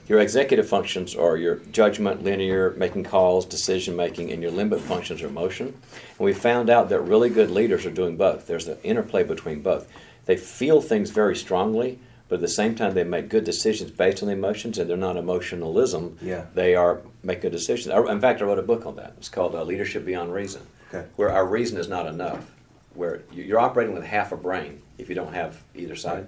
[0.09, 5.21] your executive functions are your judgment, linear, making calls, decision making, and your limbic functions
[5.23, 5.67] are emotion.
[5.69, 8.47] And we found out that really good leaders are doing both.
[8.47, 9.89] There's an interplay between both.
[10.27, 14.23] They feel things very strongly, but at the same time they make good decisions based
[14.23, 16.19] on the emotions, and they're not emotionalism.
[16.21, 16.47] Yeah.
[16.55, 17.95] They are make good decisions.
[17.95, 19.15] In fact, I wrote a book on that.
[19.19, 20.63] It's called uh, Leadership Beyond Reason,
[20.93, 21.07] Okay.
[21.17, 22.51] where our reason is not enough
[22.95, 26.27] where you- you're operating with half a brain if you don't have either side.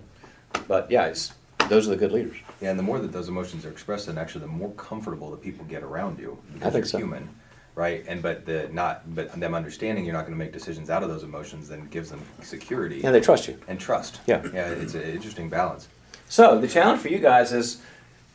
[0.66, 1.32] But yeah, it's,
[1.68, 2.36] those are the good leaders.
[2.60, 5.36] Yeah, and the more that those emotions are expressed, then actually the more comfortable the
[5.36, 6.98] people get around you because I think you're so.
[6.98, 7.28] human,
[7.78, 8.04] right?
[8.08, 11.08] And but the not but them understanding you're not going to make decisions out of
[11.08, 13.56] those emotions then gives them security And they trust you.
[13.68, 14.20] and trust.
[14.26, 14.42] Yeah.
[14.52, 15.86] yeah, it's an interesting balance.
[16.28, 17.80] So the challenge for you guys is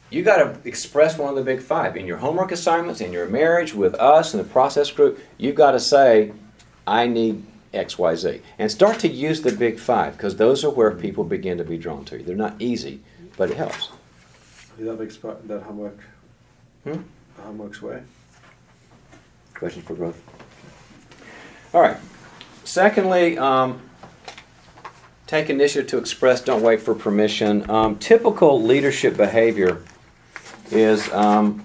[0.09, 3.27] you got to express one of the big five in your homework assignments, in your
[3.27, 5.19] marriage with us in the process group.
[5.37, 6.31] You've got to say,
[6.87, 8.41] "I need X, Y, Z.
[8.59, 11.77] And start to use the big five because those are where people begin to be
[11.77, 12.23] drawn to you.
[12.23, 13.01] They're not easy,
[13.35, 13.89] but it helps.
[14.77, 15.99] Did that exp- that homework
[16.85, 17.01] Hmm?
[17.41, 18.01] homework's way?
[19.63, 20.21] Questions for growth?
[21.73, 21.95] All right.
[22.65, 23.79] Secondly, um,
[25.25, 27.69] take initiative to express, don't wait for permission.
[27.71, 29.81] Um, typical leadership behavior
[30.69, 31.09] is.
[31.13, 31.63] Um,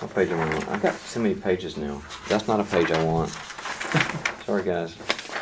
[0.00, 0.64] what page am I on?
[0.64, 2.02] I've got so many pages now.
[2.28, 3.30] That's not a page I want.
[4.44, 4.94] Sorry, guys.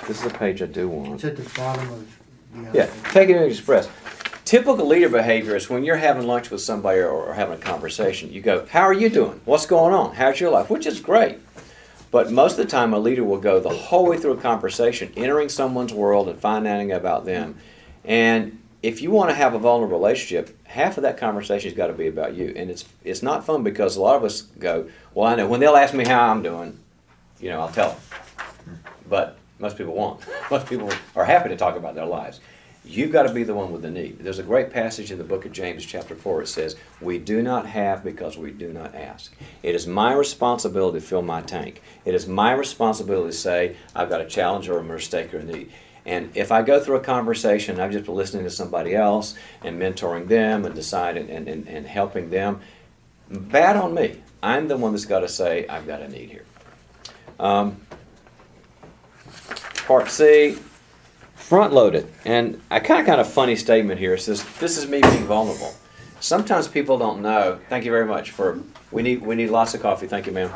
[0.07, 1.15] This is a page I do want.
[1.15, 2.19] It's at the bottom of
[2.55, 2.79] the.
[2.79, 3.89] Yeah, take it and express.
[4.53, 8.31] Typical leader behavior is when you're having lunch with somebody or, or having a conversation,
[8.31, 9.41] you go, How are you doing?
[9.47, 10.15] What's going on?
[10.15, 10.69] How's your life?
[10.69, 11.39] Which is great.
[12.11, 15.11] But most of the time, a leader will go the whole way through a conversation,
[15.17, 17.57] entering someone's world and finding out about them.
[18.05, 21.95] And if you want to have a vulnerable relationship, half of that conversation's got to
[21.95, 25.29] be about you, and it's it's not fun because a lot of us go, well,
[25.29, 26.79] I know when they'll ask me how I'm doing,
[27.41, 27.97] you know, I'll tell
[28.67, 30.21] them, but most people won't.
[30.51, 32.41] Most people are happy to talk about their lives.
[32.85, 34.19] You've got to be the one with the need.
[34.19, 36.43] There's a great passage in the book of James, chapter 4.
[36.43, 39.33] It says, We do not have because we do not ask.
[39.63, 41.81] It is my responsibility to fill my tank.
[42.05, 45.45] It is my responsibility to say, I've got a challenge or a mistake or a
[45.45, 45.71] need.
[46.05, 49.81] And if I go through a conversation, I've just been listening to somebody else and
[49.81, 52.61] mentoring them and deciding and, and, and helping them,
[53.31, 54.21] bad on me.
[54.43, 56.45] I'm the one that's got to say, I've got a need here.
[57.39, 57.81] Um,
[59.87, 60.59] part C,
[61.43, 62.09] front loaded.
[62.25, 64.15] And I kind of got a funny statement here.
[64.15, 65.75] It says, This is me being vulnerable.
[66.21, 67.59] Sometimes people don't know.
[67.69, 68.61] Thank you very much for.
[68.93, 70.07] We need we need lots of coffee.
[70.07, 70.51] Thank you, ma'am.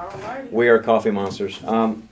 [0.51, 1.63] We are coffee monsters.
[1.65, 2.09] Um,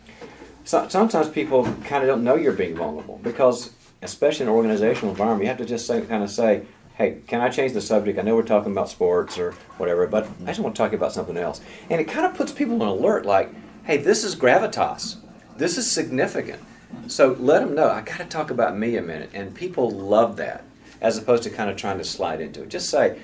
[0.65, 3.71] so, sometimes people kind of don't know you're being vulnerable because,
[4.03, 6.63] especially in an organizational environment, you have to just say, kind of say,
[6.95, 8.19] "Hey, can I change the subject?
[8.19, 11.13] I know we're talking about sports or whatever, but I just want to talk about
[11.13, 11.61] something else."
[11.91, 13.51] And it kind of puts people on alert, like,
[13.85, 15.17] "Hey, this is gravitas.
[15.57, 16.61] This is significant."
[17.07, 17.90] So let them know.
[17.90, 20.64] I got to talk about me a minute, and people love that,
[21.01, 22.69] as opposed to kind of trying to slide into it.
[22.69, 23.19] Just say,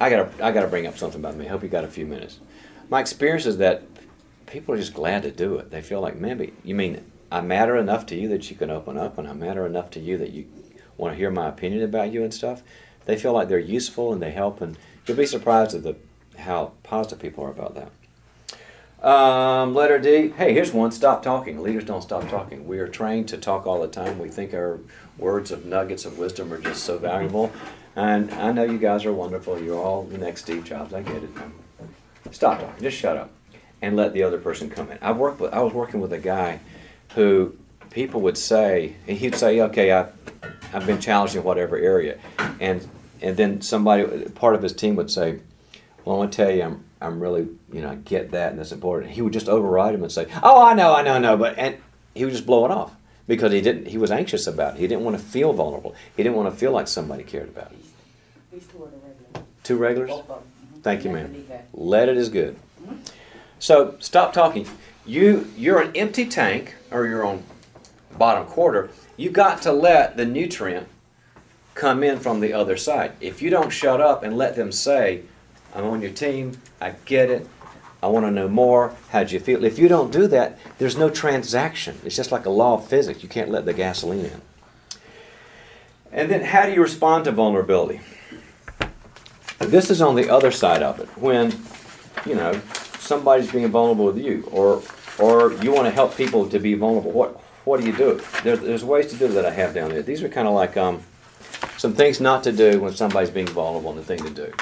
[0.00, 1.46] "I got to, I got to bring up something about me.
[1.46, 2.38] Hope you got a few minutes."
[2.88, 3.82] My experience is that
[4.46, 5.70] people are just glad to do it.
[5.70, 8.98] They feel like, maybe you mean I matter enough to you that you can open
[8.98, 10.46] up, and I matter enough to you that you
[10.98, 12.62] want to hear my opinion about you and stuff.
[13.06, 15.96] They feel like they're useful and they help, and you'll be surprised at the
[16.36, 17.90] how positive people are about that.
[19.02, 20.28] Um, letter D.
[20.28, 20.92] Hey, here's one.
[20.92, 21.60] Stop talking.
[21.60, 22.68] Leaders don't stop talking.
[22.68, 24.20] We are trained to talk all the time.
[24.20, 24.78] We think our
[25.18, 27.50] words of nuggets of wisdom are just so valuable.
[27.96, 29.60] And I know you guys are wonderful.
[29.60, 30.94] You're all the next Steve Jobs.
[30.94, 31.30] I get it.
[32.30, 32.80] Stop talking.
[32.80, 33.30] Just shut up,
[33.82, 34.98] and let the other person come in.
[35.02, 35.52] I worked with.
[35.52, 36.60] I was working with a guy
[37.14, 37.56] who
[37.90, 38.94] people would say.
[39.08, 40.06] and He'd say, "Okay, I,
[40.72, 42.18] I've been challenged in whatever area,"
[42.60, 42.88] and
[43.20, 45.40] and then somebody, part of his team, would say,
[46.04, 48.58] "Well, I want to tell you, I'm I'm really, you know, I get that and
[48.58, 49.12] that's important.
[49.12, 51.58] He would just override him and say, "Oh, I know, I know, I know," but
[51.58, 51.76] and
[52.14, 52.92] he would just blow it off
[53.26, 53.88] because he didn't.
[53.88, 54.80] He was anxious about it.
[54.80, 55.94] He didn't want to feel vulnerable.
[56.16, 57.80] He didn't want to feel like somebody cared about him.
[58.52, 59.46] These two are the regular.
[59.64, 60.10] Two regulars.
[60.10, 60.38] Both of them.
[60.78, 60.82] Mhm.
[60.82, 61.44] Thank you, ma'am.
[61.72, 62.56] Let it is good.
[63.58, 64.66] So stop talking.
[65.06, 67.42] You you're an empty tank or you're on
[68.18, 68.90] bottom quarter.
[69.16, 70.88] You got to let the nutrient
[71.74, 73.12] come in from the other side.
[73.20, 75.22] If you don't shut up and let them say,
[75.74, 76.58] "I'm on your team.
[76.80, 77.46] I get it.
[78.02, 78.94] I want to know more.
[79.10, 81.98] How'd you feel?" If you don't do that, there's no transaction.
[82.04, 83.22] It's just like a law of physics.
[83.22, 84.42] You can't let the gasoline in.
[86.10, 88.00] And then, how do you respond to vulnerability?
[89.58, 91.08] This is on the other side of it.
[91.16, 91.54] When
[92.26, 92.60] you know
[92.98, 94.82] somebody's being vulnerable with you, or
[95.18, 97.12] or you want to help people to be vulnerable.
[97.12, 98.20] What what do you do?
[98.42, 100.02] There's, there's ways to do that I have down there.
[100.02, 101.02] These are kind of like um,
[101.76, 104.52] some things not to do when somebody's being vulnerable and the thing to do.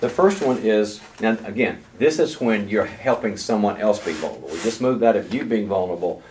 [0.00, 4.48] The first one is now again, this is when you're helping someone else be vulnerable.
[4.48, 6.22] We just moved out of you being vulnerable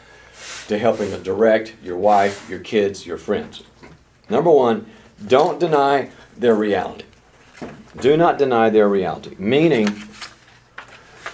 [0.67, 3.63] to helping to direct your wife, your kids, your friends.
[4.29, 4.87] Number one,
[5.27, 7.05] don't deny their reality.
[7.99, 9.35] Do not deny their reality.
[9.37, 9.89] Meaning,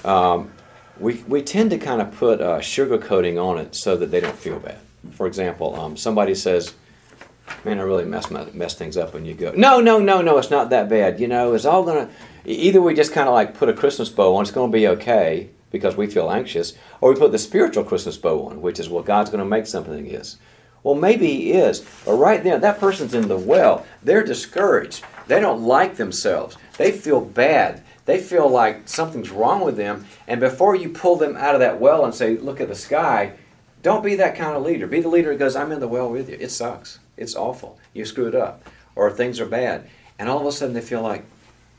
[0.03, 0.51] um,
[0.99, 4.19] we, we tend to kind of put uh, sugar coating on it so that they
[4.19, 4.79] don't feel bad.
[5.11, 6.73] For example, um, somebody says,
[7.63, 10.37] Man, I really messed, my, messed things up, when you go, No, no, no, no,
[10.37, 11.19] it's not that bad.
[11.19, 12.09] You know, it's all to,
[12.45, 15.49] either we just kind of like put a Christmas bow on, it's to be okay
[15.71, 19.03] because we feel anxious, or we put the spiritual Christmas bow on, which is, well,
[19.03, 20.37] God's to make something is.
[20.83, 23.85] Well, maybe He is, but right there, that person's in the well.
[24.03, 25.03] They're discouraged.
[25.27, 26.57] They don't like themselves.
[26.77, 27.81] They feel bad.
[28.05, 30.05] They feel like something's wrong with them.
[30.27, 33.33] And before you pull them out of that well and say, look at the sky,
[33.81, 34.85] don't be that kind of leader.
[34.87, 36.37] Be the leader who goes, I'm in the well with you.
[36.39, 36.99] It sucks.
[37.17, 37.79] It's awful.
[37.93, 38.63] You screwed up.
[38.95, 39.89] Or things are bad.
[40.17, 41.25] And all of a sudden they feel like,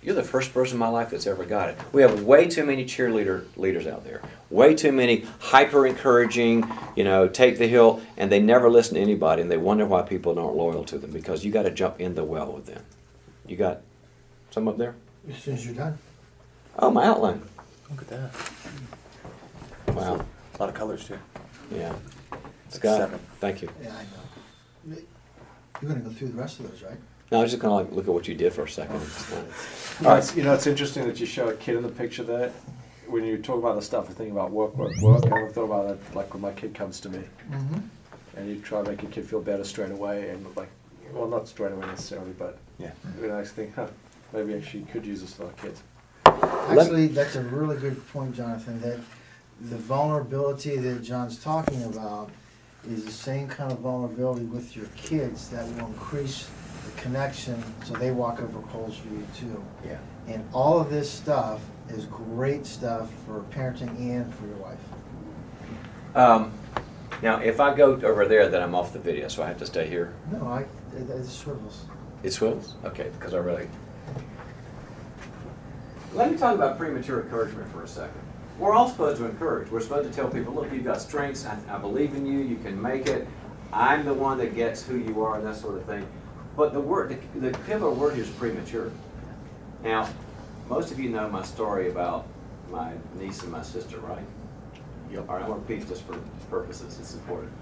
[0.03, 1.79] you're the first person in my life that's ever got it.
[1.93, 4.23] We have way too many cheerleader leaders out there.
[4.51, 9.01] Way too many hyper encouraging, you know, take the hill, and they never listen to
[9.01, 12.01] anybody, and they wonder why people aren't loyal to them because you got to jump
[12.01, 12.85] in the well with them.
[13.49, 13.81] You got
[14.51, 14.95] some up there?
[15.29, 15.99] As soon as you're done.
[16.79, 17.43] Oh, my outline.
[17.91, 18.31] Look at that.
[19.89, 20.25] Wow.
[20.55, 21.19] A lot of colors too.
[21.75, 21.95] Yeah.
[22.67, 23.19] It's like Scott, seven.
[23.41, 23.69] thank you.
[23.83, 24.03] Yeah, I
[24.95, 24.97] know.
[25.81, 26.97] You're gonna go through the rest of those, right?
[27.31, 29.01] No, I was just gonna like look at what you did for a second.
[30.01, 32.23] You know, it's, you know, it's interesting that you show a kid in the picture
[32.23, 32.53] there.
[33.09, 35.25] When you talk about the stuff, I think about work, work, work.
[35.33, 37.79] I've thought about it like when my kid comes to me, Mm-hmm.
[38.37, 40.69] and you try to make your kid feel better straight away, and like,
[41.13, 42.91] well, not straight away necessarily, but Yeah.
[43.21, 43.87] you know, I think, huh,
[44.33, 45.83] maybe I actually could use this for our kids.
[46.27, 48.99] Actually, that's a really good point, Jonathan, that
[49.61, 52.31] the vulnerability that John's talking about
[52.89, 56.49] is the same kind of vulnerability with your kids that will increase
[56.85, 59.65] the connection, so they walk over coals for you too.
[59.85, 59.99] Yeah.
[60.29, 64.79] And all of this stuff is great stuff for parenting and for your wife.
[66.15, 66.53] Um,
[67.23, 69.67] now, if I go over there, then I'm off the video, so I have to
[69.67, 70.15] stay here.
[70.33, 70.63] No, I,
[70.97, 71.85] it, it swivels.
[72.23, 72.75] It swivels?
[72.85, 73.69] Okay, because I really.
[76.15, 78.21] Let me talk about premature encouragement for a second.
[78.59, 79.71] We're all supposed to encourage.
[79.71, 81.45] We're supposed to tell people, look, you've got strengths.
[81.45, 82.39] I, I believe in you.
[82.39, 83.27] You can make it.
[83.73, 86.07] I'm the one that gets who you are, and that sort of thing.
[86.57, 88.91] But the word, the, the pivotal word here is premature.
[89.83, 90.09] Now,
[90.69, 92.27] most of you know my story about
[92.71, 94.25] my niece and my sister, right?
[95.13, 95.29] Yep.
[95.29, 96.19] All right, I want to repeat just for
[96.51, 96.99] purposes.
[96.99, 97.53] It's important.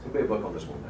[0.00, 0.88] There'll be a book on this one day.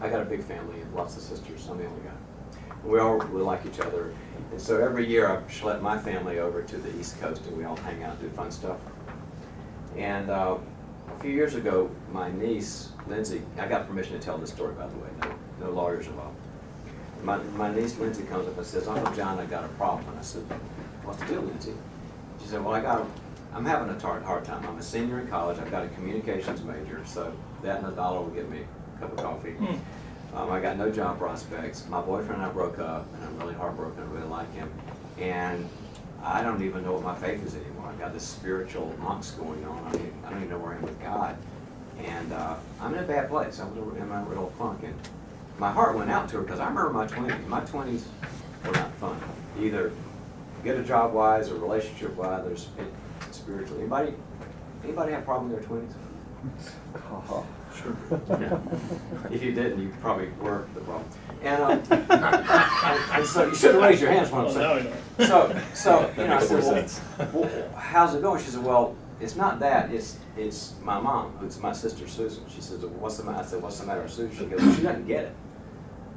[0.00, 1.68] I got a big family and lots of sisters.
[1.70, 2.74] I'm the only guy.
[2.84, 4.12] We all really like each other.
[4.50, 7.64] And so every year I schlep my family over to the East Coast and we
[7.64, 8.78] all hang out and do fun stuff.
[9.96, 10.56] And uh,
[11.14, 14.86] a few years ago, my niece, Lindsay, I got permission to tell this story, by
[14.86, 16.36] the way, no, no lawyers involved.
[17.22, 20.08] My, my niece, Lindsay, comes up and says, Uncle John, I got a problem.
[20.10, 20.42] And I said,
[21.02, 21.74] What's the deal, Lindsay?
[22.40, 23.06] She said, Well, I got a,
[23.54, 24.64] I'm having a hard, hard time.
[24.66, 25.58] I'm a senior in college.
[25.58, 28.60] I've got a communications major, so that and a dollar will get me
[28.96, 29.54] a cup of coffee.
[30.34, 31.86] Um, I got no job prospects.
[31.88, 34.02] My boyfriend and I broke up, and I'm really heartbroken.
[34.02, 34.70] I really like him,
[35.18, 35.68] and
[36.22, 37.88] I don't even know what my faith is anymore.
[37.88, 39.86] I've got this spiritual angst going on.
[39.86, 41.36] I mean, I don't even know where I am with God,
[41.98, 43.58] and uh, I'm in a bad place.
[43.58, 44.94] I'm in a real funk, and
[45.58, 47.46] my heart went out to her because I remember my twenties.
[47.48, 48.06] My twenties
[48.66, 49.18] were not fun.
[49.58, 49.92] Either
[50.62, 52.92] get a job wise or relationship wise, or sp-
[53.30, 53.80] spiritually.
[53.80, 54.14] Anybody?
[54.84, 55.94] Anybody have a problem in their twenties?
[57.82, 57.96] Sure.
[58.28, 58.58] Yeah.
[59.30, 61.04] If you didn't, you probably were the problem.
[61.42, 62.10] And, um, and,
[63.12, 64.94] and so you should have raised your hands when I'm Well, now I saying.
[65.18, 65.26] know.
[65.26, 67.00] So, so, you know, I Makes said, more well, sense.
[67.32, 68.42] well, how's it going?
[68.42, 72.44] She said, well, it's not that, it's, it's my mom, it's my sister Susan.
[72.48, 73.38] She says, well, what's the matter?
[73.38, 74.36] I said, what's the matter with Susan?
[74.36, 75.34] She goes, well, she doesn't get it.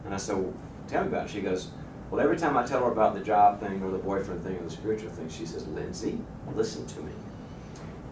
[0.06, 0.54] And I said, well,
[0.88, 1.32] tell me about it.
[1.32, 1.70] She goes,
[2.10, 4.64] well, every time I tell her about the job thing or the boyfriend thing or
[4.64, 6.20] the spiritual thing, she says, Lindsay,
[6.54, 7.12] listen to me.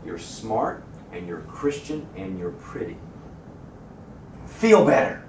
[0.06, 2.98] You're smart and you're Christian and you're pretty.
[4.60, 5.24] Feel better.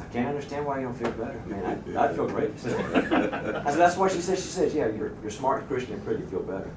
[0.00, 1.38] I can't understand why you don't feel better.
[1.44, 2.50] I mean, I, I'd feel great.
[2.64, 4.38] I said, that's what she said.
[4.38, 6.70] She says, yeah, you're, you're smart, Christian, and pretty, You feel better.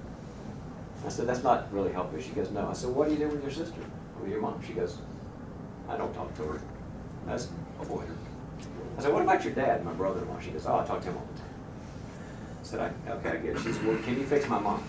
[1.05, 2.21] I said, that's not really helping.
[2.21, 2.67] She goes, no.
[2.67, 3.79] I said, what do you do with your sister?
[4.19, 4.61] With your mom?
[4.67, 4.97] She goes,
[5.87, 6.61] I don't talk to her.
[7.25, 7.47] That's
[7.79, 8.15] avoid her.
[8.97, 10.41] I said, what about your dad, my brother-in-law?
[10.41, 11.49] She goes, oh, I talk to him all the time.
[12.59, 13.59] I said, I, okay, I get it.
[13.59, 14.83] She said, well, can you fix my mom?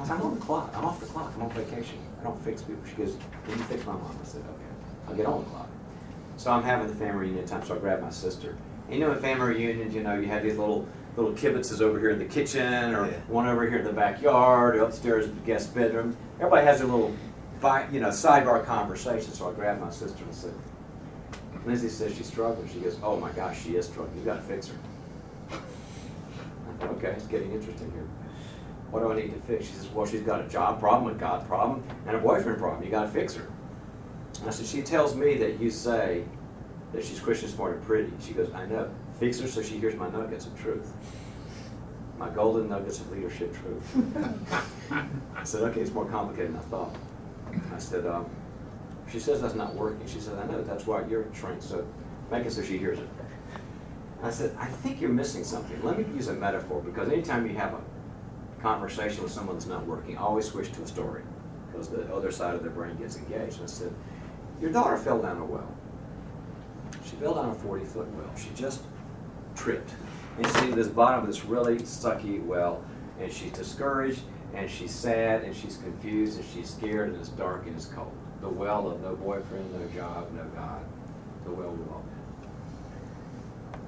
[0.00, 0.72] I said, I'm on the clock.
[0.74, 1.30] I'm off the clock.
[1.36, 1.98] I'm on vacation.
[2.20, 2.82] I don't fix people.
[2.88, 4.18] She goes, can you fix my mom?
[4.18, 4.59] I said, okay.
[5.10, 5.68] I'll get on the clock.
[6.36, 8.56] So I'm having the family reunion time, so I grab my sister.
[8.88, 11.98] And you know, at family reunions, you know, you have these little little kibitzes over
[11.98, 13.12] here in the kitchen, or Yeah.
[13.26, 16.16] one over here in the backyard, or upstairs in the guest bedroom.
[16.38, 17.12] Everybody has their little,
[17.92, 19.32] you know, sidebar conversation.
[19.32, 20.54] So I grabbed my sister and said,
[21.66, 22.68] Lindsay says she's struggling.
[22.68, 24.16] She goes, oh my gosh, she is struggling.
[24.16, 24.76] You've got to fix her.
[25.50, 28.06] I thought, okay, it's getting interesting here.
[28.90, 29.66] What do I need to fix?
[29.66, 32.82] She says, well, she's got a job problem, a God problem, and a boyfriend problem.
[32.84, 33.46] You got to fix her.
[34.46, 36.24] I said, she tells me that you say
[36.92, 38.12] that she's Christian, smart, and pretty.
[38.20, 38.90] She goes, I know.
[39.18, 40.92] Fix her so she hears my nuggets of truth.
[42.18, 43.96] My golden nuggets of leadership truth.
[45.36, 46.96] I said, okay, it's more complicated than I thought.
[47.74, 48.26] I said, um,
[49.10, 50.06] she says that's not working.
[50.06, 51.86] She said, I know, that's why you're trained, so
[52.30, 53.08] make it so she hears it.
[54.22, 55.82] I said, I think you're missing something.
[55.82, 57.80] Let me use a metaphor because anytime you have a
[58.62, 61.22] conversation with someone that's not working, I always switch to a story
[61.70, 63.56] because the other side of their brain gets engaged.
[63.56, 63.94] And I said,
[64.60, 65.74] Your daughter fell down a well.
[67.04, 68.30] She fell down a 40 foot well.
[68.36, 68.82] She just
[69.56, 69.90] tripped.
[70.36, 72.82] And she's in this bottom of this really sucky well,
[73.18, 74.20] and she's discouraged,
[74.54, 78.12] and she's sad, and she's confused, and she's scared, and it's dark and it's cold.
[78.40, 80.82] The well of no boyfriend, no job, no God.
[81.44, 82.04] The well we've all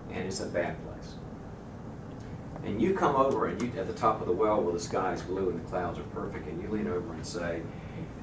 [0.08, 0.16] been.
[0.16, 1.14] And it's a bad place.
[2.64, 5.12] And you come over and you at the top of the well where the sky
[5.12, 7.62] is blue and the clouds are perfect, and you lean over and say,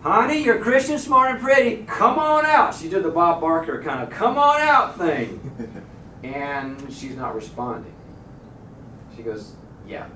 [0.02, 1.84] Honey, you're Christian, smart, and pretty.
[1.84, 2.74] Come on out.
[2.74, 5.86] She did the Bob Barker kind of come on out thing.
[6.22, 7.94] And she's not responding.
[9.16, 9.54] She goes,
[9.88, 10.08] Yeah,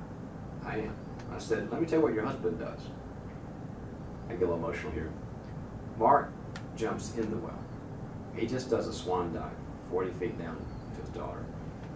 [0.66, 0.96] I am.
[1.34, 2.80] I said, Let me tell you what your husband does.
[4.28, 5.10] I get a little emotional here.
[5.98, 6.30] Mark
[6.76, 7.58] jumps in the well.
[8.36, 9.52] He just does a swan dive,
[9.92, 10.58] 40 feet down
[10.96, 11.46] to his daughter.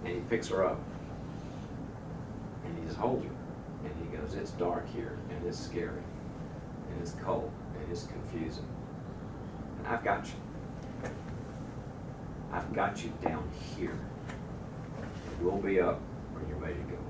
[0.06, 0.80] And he picks her up.
[2.66, 3.32] And he just holds her.
[3.84, 6.02] And he goes, It's dark here, and it's scary,
[6.92, 8.66] and it's cold, and it's confusing.
[9.80, 11.10] And I've got you.
[12.52, 14.00] I've got you down here.
[15.42, 16.00] We'll be up
[16.32, 17.02] when you're ready to go up.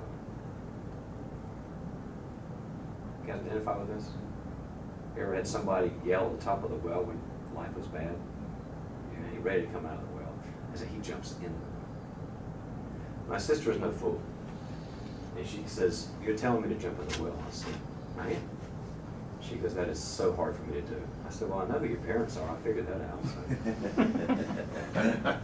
[3.26, 4.10] You identify with this?
[5.16, 7.20] You ever had somebody yell at the top of the well when
[7.56, 8.12] life was bad?
[8.12, 10.34] Know, you're ready to come out of the well.
[10.72, 11.54] I said, he jumps in.
[13.28, 14.22] My sister is no fool.
[15.36, 17.38] And she says, you're telling me to jump in the well.
[17.48, 17.74] I said,
[18.20, 18.57] I am.
[19.48, 21.02] She goes, that is so hard for me to do.
[21.26, 22.50] I said, well, I know who your parents are.
[22.50, 23.24] I figured that out.
[25.24, 25.38] So.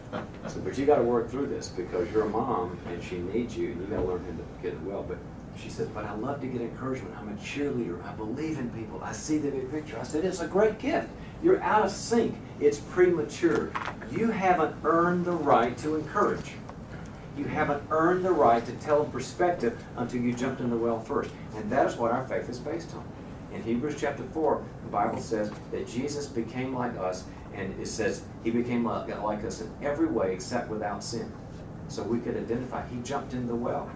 [0.48, 3.56] Said, but you got to work through this because you're a mom and she needs
[3.56, 5.02] you and you got to learn how to get it well.
[5.02, 5.16] But
[5.58, 7.16] she said, but I love to get encouragement.
[7.16, 8.04] I'm a cheerleader.
[8.04, 9.00] I believe in people.
[9.02, 9.98] I see the big picture.
[9.98, 11.08] I said, it's a great gift.
[11.42, 12.34] You're out of sync.
[12.60, 13.72] It's premature.
[14.12, 16.52] You haven't earned the right to encourage.
[17.38, 21.00] You haven't earned the right to tell a perspective until you jumped in the well
[21.00, 21.30] first.
[21.56, 23.04] And that is what our faith is based on.
[23.54, 27.24] In Hebrews chapter 4, the Bible says that Jesus became like us,
[27.54, 31.32] and it says he became like, like us in every way except without sin.
[31.86, 33.88] So we could identify, he jumped in the well.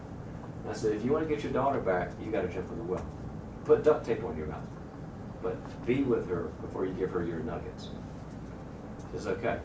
[0.63, 2.71] And I said, if you want to get your daughter back, you got to jump
[2.71, 3.05] in the well.
[3.65, 4.63] Put duct tape on your mouth.
[5.43, 7.89] But be with her before you give her your nuggets.
[9.15, 9.59] It's okay.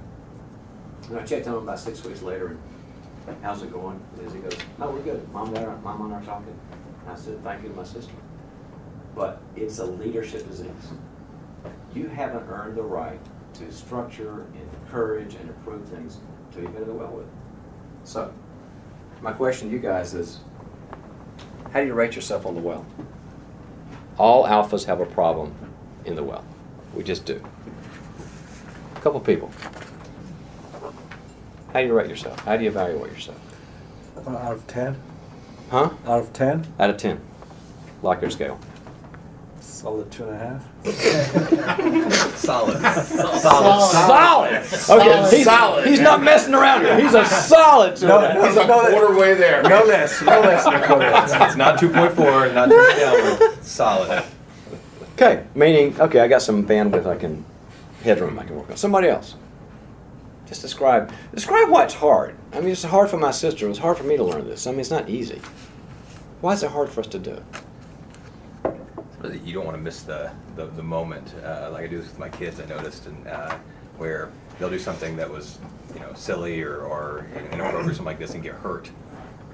[1.09, 2.57] And I checked on him about six weeks later,
[3.27, 3.99] and how's it going?
[4.17, 5.31] He goes, no, we're good.
[5.31, 6.57] Mom and I Mom and I are talking.
[7.01, 8.13] And I said, thank you to my sister.
[9.15, 10.69] But it's a leadership disease.
[11.93, 13.19] You haven't earned the right
[13.55, 17.27] to structure and encourage and approve things until you've been in the well with.
[18.03, 18.33] So,
[19.21, 20.39] my question to you guys is,
[21.71, 22.85] how do you rate yourself on the well?
[24.17, 25.53] All alphas have a problem
[26.05, 26.43] in the well.
[26.95, 27.41] We just do.
[28.95, 29.51] A couple people.
[31.71, 32.39] How do you rate yourself?
[32.41, 33.39] How do you evaluate yourself?
[34.27, 34.95] Uh, Out of 10?
[35.71, 35.89] Huh?
[36.05, 36.67] Out of 10?
[36.79, 37.19] Out of 10.
[38.03, 38.59] Likert scale.
[39.83, 40.63] Solid two and a half.
[42.37, 42.79] Solid.
[42.81, 44.53] Solid.
[44.55, 45.33] Okay, Solid.
[45.33, 45.85] he's, Solid.
[45.87, 47.01] he's not messing around here.
[47.01, 47.97] He's a solid.
[47.97, 48.47] two No, and a half.
[48.47, 49.61] He's a quarter way there.
[49.63, 50.89] No less, no less, no It's,
[51.33, 51.47] less.
[51.49, 54.23] it's not 2.4, not 2 down, solid.
[55.15, 57.43] Okay, meaning, okay, I got some bandwidth I can,
[58.03, 58.77] headroom I can work on.
[58.77, 59.35] Somebody else.
[60.47, 62.37] Just describe, describe why it's hard.
[62.53, 63.65] I mean, it's hard for my sister.
[63.65, 64.65] It was hard for me to learn this.
[64.65, 65.41] I mean, it's not easy.
[66.39, 67.43] Why is it hard for us to do?
[69.31, 71.33] You don't want to miss the, the, the moment.
[71.43, 73.57] Uh, like I do this with my kids, I noticed, and uh,
[73.97, 75.59] where they'll do something that was,
[75.93, 78.89] you know, silly or, or inappropriate, something like this, and get hurt.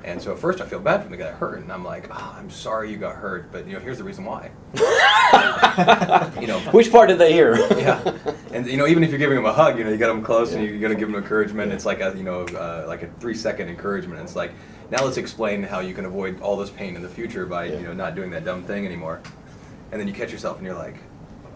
[0.04, 2.08] And so at first I feel bad for the guy that hurt, and I'm like,
[2.10, 4.50] oh, I'm sorry you got hurt, but you know, here's the reason why.
[6.42, 7.56] you know, Which part did they hear?
[7.78, 8.18] yeah,
[8.54, 10.24] and you know, even if you're giving them a hug, you know, you got them
[10.24, 11.70] close and you're gonna give them encouragement.
[11.70, 11.76] Yeah.
[11.76, 14.22] It's like a, you know, uh, like a three second encouragement.
[14.22, 14.54] It's like,
[14.90, 17.80] now let's explain how you can avoid all this pain in the future by Yeah.
[17.80, 19.22] you know not doing that dumb thing anymore.
[19.92, 20.98] And then you catch yourself and you're like,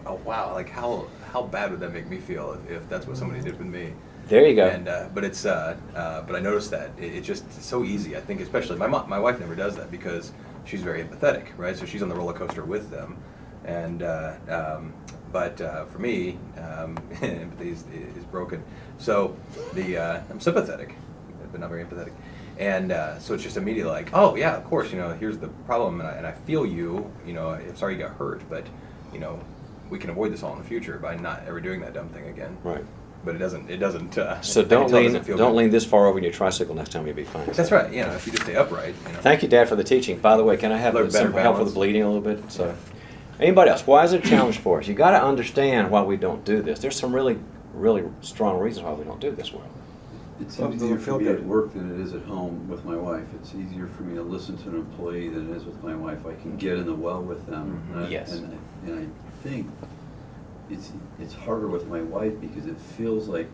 [0.06, 3.16] oh wow, like how how bad would that make me feel if, if that's what
[3.16, 3.92] somebody did with me?
[4.28, 4.66] There you go.
[4.66, 8.16] And uh, but it's uh, uh, but I noticed that it, it's just so easy.
[8.16, 10.32] I think especially my mo- my wife never does that because
[10.64, 11.76] she's very empathetic, right?
[11.76, 13.18] So she's on the roller coaster with them,
[13.64, 14.94] and uh, um,
[15.32, 17.84] but uh, for me, um, empathy is,
[18.16, 18.62] is broken.
[18.98, 19.36] So
[19.74, 20.94] the uh, I'm sympathetic,
[21.50, 22.12] but not very empathetic.
[22.58, 25.48] And uh, so it's just immediately like, oh yeah, of course, you know, here's the
[25.66, 28.64] problem, and I, and I feel you, you know, I'm sorry you got hurt, but
[29.12, 29.40] you know,
[29.90, 32.26] we can avoid this all in the future by not ever doing that dumb thing
[32.28, 32.84] again right.
[33.24, 33.70] but it doesn't.
[33.70, 34.16] It doesn't.
[34.16, 35.50] Uh, So don't lean, don't good.
[35.52, 37.46] lean this far over in your tricycle next time you'll be fine.
[37.52, 37.92] That's right.
[37.92, 38.94] You know, if you just stay upright.
[39.06, 39.20] You know.
[39.20, 40.18] Thank you, Dad, for the teaching.
[40.18, 42.50] By the way, can I have some better help with the bleeding a little bit?
[42.52, 42.74] So,
[43.40, 43.86] anybody else?
[43.86, 44.86] Why is it a challenge for us?
[44.88, 46.78] You got to understand why we don't do this.
[46.78, 47.38] There's some really,
[47.72, 49.68] really strong reasons why we don't do this well.
[50.40, 51.36] It's Well, easier doesn't for feel me good.
[51.36, 53.24] at work than it is at home with my wife.
[53.40, 56.26] It's easier for me to listen to an employee than it is with my wife.
[56.26, 57.80] I can get in the well with them.
[57.92, 57.96] Mhm.
[57.96, 58.32] And I- Yes.
[58.34, 59.68] And I, and I think
[60.70, 63.46] it's, it's harder with my wife because it feels like,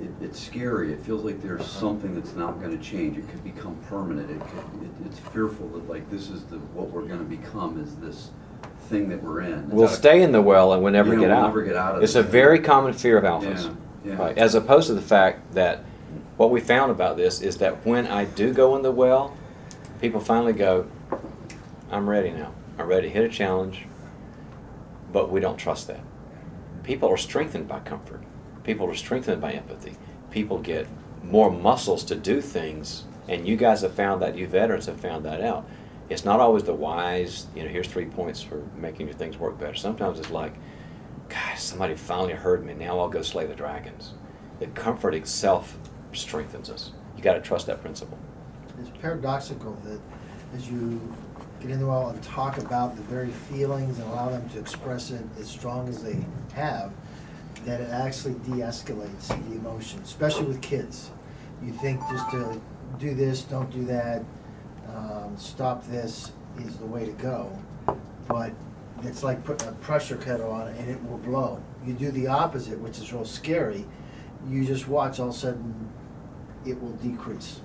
[0.00, 0.92] it, it's scary.
[0.92, 3.18] It feels like there's something that's not gonna change.
[3.18, 4.30] It could become permanent.
[4.30, 7.96] It could, it, it's fearful that like, this is the, what we're gonna become is
[7.96, 8.30] this
[8.88, 9.68] thing that we're in.
[9.68, 11.46] We'll stay in the well and we'll never Yeah, get we'll out.
[11.48, 12.20] never get out of It's it.
[12.20, 13.64] a very common fear of alphas.
[13.64, 13.70] Yeah,
[14.04, 14.16] yeah.
[14.16, 14.38] Right.
[14.38, 15.84] As opposed to the fact that
[16.36, 19.36] what we found about this is that when I do go in the well,
[20.00, 20.86] people finally go,
[21.90, 22.52] I'm ready now.
[22.78, 23.86] I'm ready to hit a challenge,
[25.12, 26.00] but we don't trust that.
[26.84, 28.22] People are strengthened by comfort.
[28.62, 29.96] People are strengthened by empathy.
[30.30, 30.86] People get
[31.24, 35.24] more muscles to do things, and you guys have found that, you veterans have found
[35.24, 35.68] that out.
[36.08, 39.58] It's not always the wise, you know, here's three points for making your things work
[39.58, 39.74] better.
[39.74, 40.54] Sometimes it's like,
[41.28, 42.74] gosh, somebody finally heard me.
[42.74, 44.14] Now I'll go slay the dragons.
[44.60, 45.78] The comfort itself
[46.12, 46.92] strengthens us.
[47.16, 48.18] You got to trust that principle.
[48.80, 50.00] It's paradoxical that
[50.54, 51.00] as you
[51.60, 55.10] get in the well and talk about the very feelings and allow them to express
[55.10, 56.16] it as strong as they
[56.54, 56.92] have,
[57.64, 61.10] that it actually de-escalates the emotion, especially with kids.
[61.62, 62.60] You think just to
[62.98, 64.22] do this, don't do that,
[64.94, 67.50] um, stop this is the way to go,
[68.28, 68.52] but
[69.04, 71.60] it's like putting a pressure kettle on it and it will blow.
[71.86, 73.84] You do the opposite, which is real scary,
[74.48, 75.88] you just watch, all of a sudden,
[76.66, 77.60] it will decrease.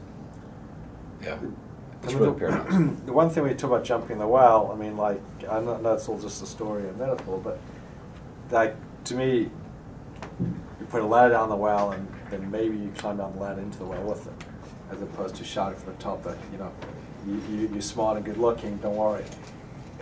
[1.22, 1.34] Yeah.
[1.36, 3.06] I It's mean, really the- paramount.
[3.06, 6.08] The one thing we talk about jumping the well, I mean, like, I know that's
[6.10, 7.60] all just a story and metaphor, but
[8.52, 8.76] like,
[9.06, 9.50] to me,
[10.40, 13.62] you put a ladder down the well and then maybe you climb down the ladder
[13.62, 14.34] into the well with it,
[14.92, 16.72] as opposed to shouting from the top that, you know,
[17.26, 19.24] you, you, you're smart and good looking, don't worry.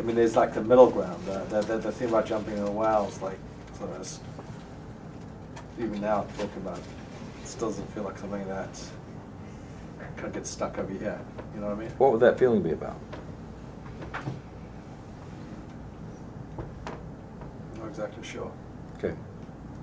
[0.02, 1.24] I mean, there's like the middle ground.
[1.28, 3.38] The, the, the, the thing about jumping in the well is like,
[3.78, 4.20] so it's,
[5.78, 6.84] even now talking about, it,
[7.44, 8.68] it still doesn't feel like something that
[10.16, 11.22] kind of gets stuck over here.
[11.54, 11.90] You know what I mean?
[12.00, 13.00] What would that feeling be about?
[17.78, 18.52] Not exactly sure.
[18.98, 19.14] Okay.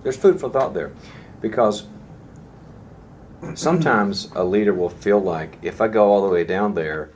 [0.03, 0.91] There's food for thought there.
[1.41, 1.87] Because
[3.55, 7.13] sometimes a leader will feel like if I go all the way down there,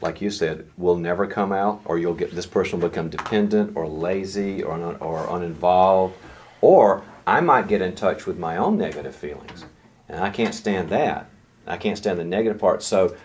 [0.00, 3.76] like you said, we'll never come out, or you'll get this person will become dependent
[3.76, 6.14] or lazy or, un, or uninvolved,
[6.60, 9.64] or I might get in touch with my own negative feelings.
[10.08, 11.28] And I can't stand that.
[11.66, 12.82] I can't stand the negative part.
[12.82, 13.16] So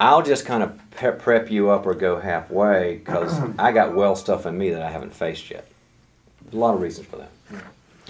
[0.00, 4.16] I'll just kind of pep, prep you up or go halfway because I got well
[4.16, 5.68] stuff in me that I haven't faced yet.
[6.42, 7.30] There's a lot of reasons for that.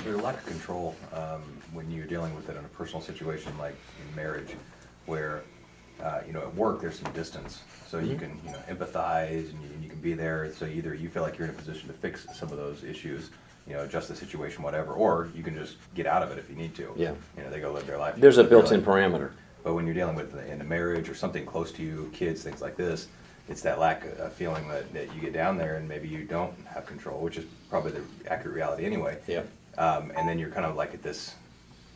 [0.02, 1.42] There's a lack of control um,
[1.72, 4.54] when you're dealing with it in a personal situation like in marriage,
[5.06, 5.42] where
[6.02, 9.62] uh, you know at work there's some distance, so you can you know empathize and
[9.62, 10.52] you, and you can be there.
[10.52, 13.30] So either you feel like you're in a position to fix some of those issues,
[13.66, 16.48] you know, adjust the situation, whatever, or you can just get out of it if
[16.50, 16.92] you need to.
[16.96, 17.12] Yeah.
[17.36, 18.14] You know, they go live their life.
[18.16, 18.88] There's a built-in life.
[18.88, 19.30] parameter.
[19.64, 22.60] But when you're dealing with in a marriage or something close to you, kids, things
[22.62, 23.08] like this,
[23.48, 26.24] it's that lack of of feeling that, that you get down there and maybe you
[26.24, 29.18] don't have control, which is probably the accurate reality anyway.
[29.26, 29.42] Yeah.
[29.78, 31.34] Um, and then you're kind of like at this,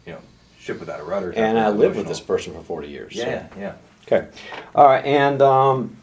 [0.07, 0.21] you know,
[0.59, 1.31] ship without a rudder.
[1.37, 2.09] And I lived with Emotional.
[2.09, 3.15] this person for 40 years.
[3.17, 3.73] so- Yeah, yeah.
[4.11, 4.29] Okay.
[4.75, 5.05] All right.
[5.05, 5.97] And um,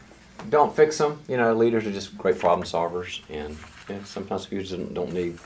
[0.48, 1.20] don't fix them.
[1.28, 3.20] You know, leaders are just great problem solvers.
[3.28, 3.56] And
[3.88, 5.38] yeah, sometimes people just don't, need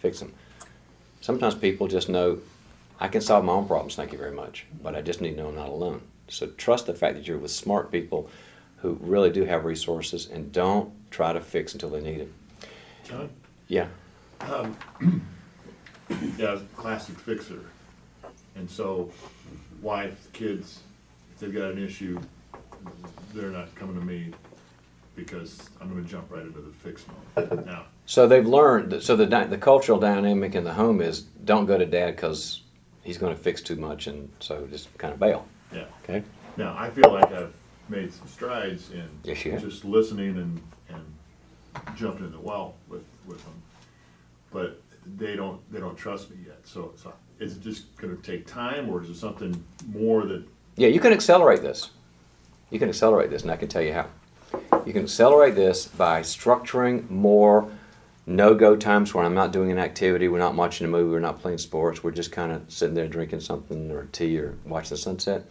[0.00, 0.32] fix them.
[1.22, 2.38] Sometimes people just know,
[3.00, 4.66] I can solve my own problems, thank you very much.
[4.82, 6.02] But I just need to know I'm not alone.
[6.28, 8.28] So trust the fact that you're with smart people
[8.78, 12.32] who really do have resources and don't try to fix until they need it.
[13.04, 13.30] John?
[13.68, 13.86] Yeah.
[16.36, 17.60] Yeah, classic fixer.
[18.56, 19.10] And so,
[19.80, 20.80] wife, kids,
[21.34, 22.20] if they've got an issue,
[23.34, 24.32] they're not coming to me
[25.16, 27.04] because I'm gonna jump right into the fix
[27.36, 27.66] mode.
[27.66, 28.90] Now, So they've learned.
[28.90, 32.16] That, so the dy- the cultural dynamic in the home is don't go to dad
[32.16, 32.62] because
[33.02, 35.46] he's going to fix too much, and so just kind of bail.
[35.72, 35.84] yeah.
[36.02, 36.22] Okay.
[36.56, 37.52] Now, I feel like I've
[37.88, 39.60] made some strides in Yes, you have.
[39.62, 43.52] just listening and, and jumping in the well with, with them.
[44.52, 44.80] But
[45.18, 46.60] they don't, they don't trust me yet.
[46.64, 49.62] So, so is it just gonna take time or is it something
[49.92, 50.44] more that,
[50.76, 51.90] Yeah, you can accelerate this.
[52.70, 54.08] You can accelerate this, and I can tell you how.
[54.84, 57.70] You can accelerate this by structuring more
[58.26, 61.40] no-go times where I'm not doing an activity, we're not watching a movie, we're not
[61.40, 64.96] playing sports, we're just kind of sitting there drinking something or tea or watching the
[64.96, 65.44] sunset,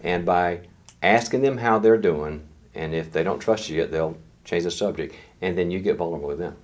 [0.00, 0.60] and by
[1.02, 4.70] asking them how they're doing, and if they don't trust you yet, they'll change the
[4.70, 6.56] subject, and then you get vulnerable with them.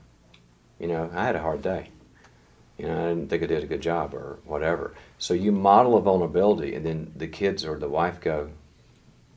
[0.79, 1.91] You know, I had a hard day.
[2.79, 4.95] You know, I didn't think I did a good job or whatever.
[5.19, 8.51] So you model a vulnerability, and then the kids or the wife go,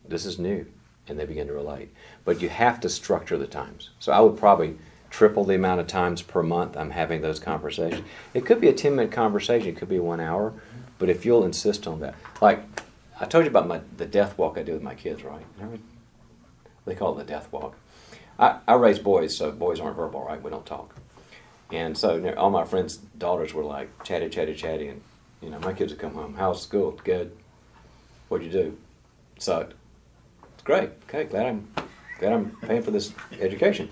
[0.07, 0.65] "This is new,"
[1.07, 1.89] and they begin to relate.
[2.25, 3.91] But you have to structure the times.
[3.99, 4.77] So I would probably
[5.09, 8.05] triple the amount of times per month I'm having those conversations.
[8.33, 9.69] It could be a ten minute conversation.
[9.69, 10.53] It could be one hour,
[10.97, 12.63] but if you'll insist on that, like
[13.19, 15.45] I told you about my the death walk I do with my kids, right?
[16.85, 17.75] They call it the death walk.
[18.37, 20.41] I, I raise boys, so boys aren't verbal, right?
[20.41, 20.95] We don't talk.
[21.71, 25.01] And so you know, all my friends' daughters were like chatty, chatty, chatty, and
[25.41, 26.35] you know my kids would come home.
[26.35, 26.99] How's school?
[27.03, 27.31] Good.
[28.27, 28.77] What'd you do?
[29.37, 29.73] Sucked.
[30.63, 30.91] Great.
[31.07, 31.67] Okay, glad I'm
[32.19, 33.89] glad I'm paying for this education.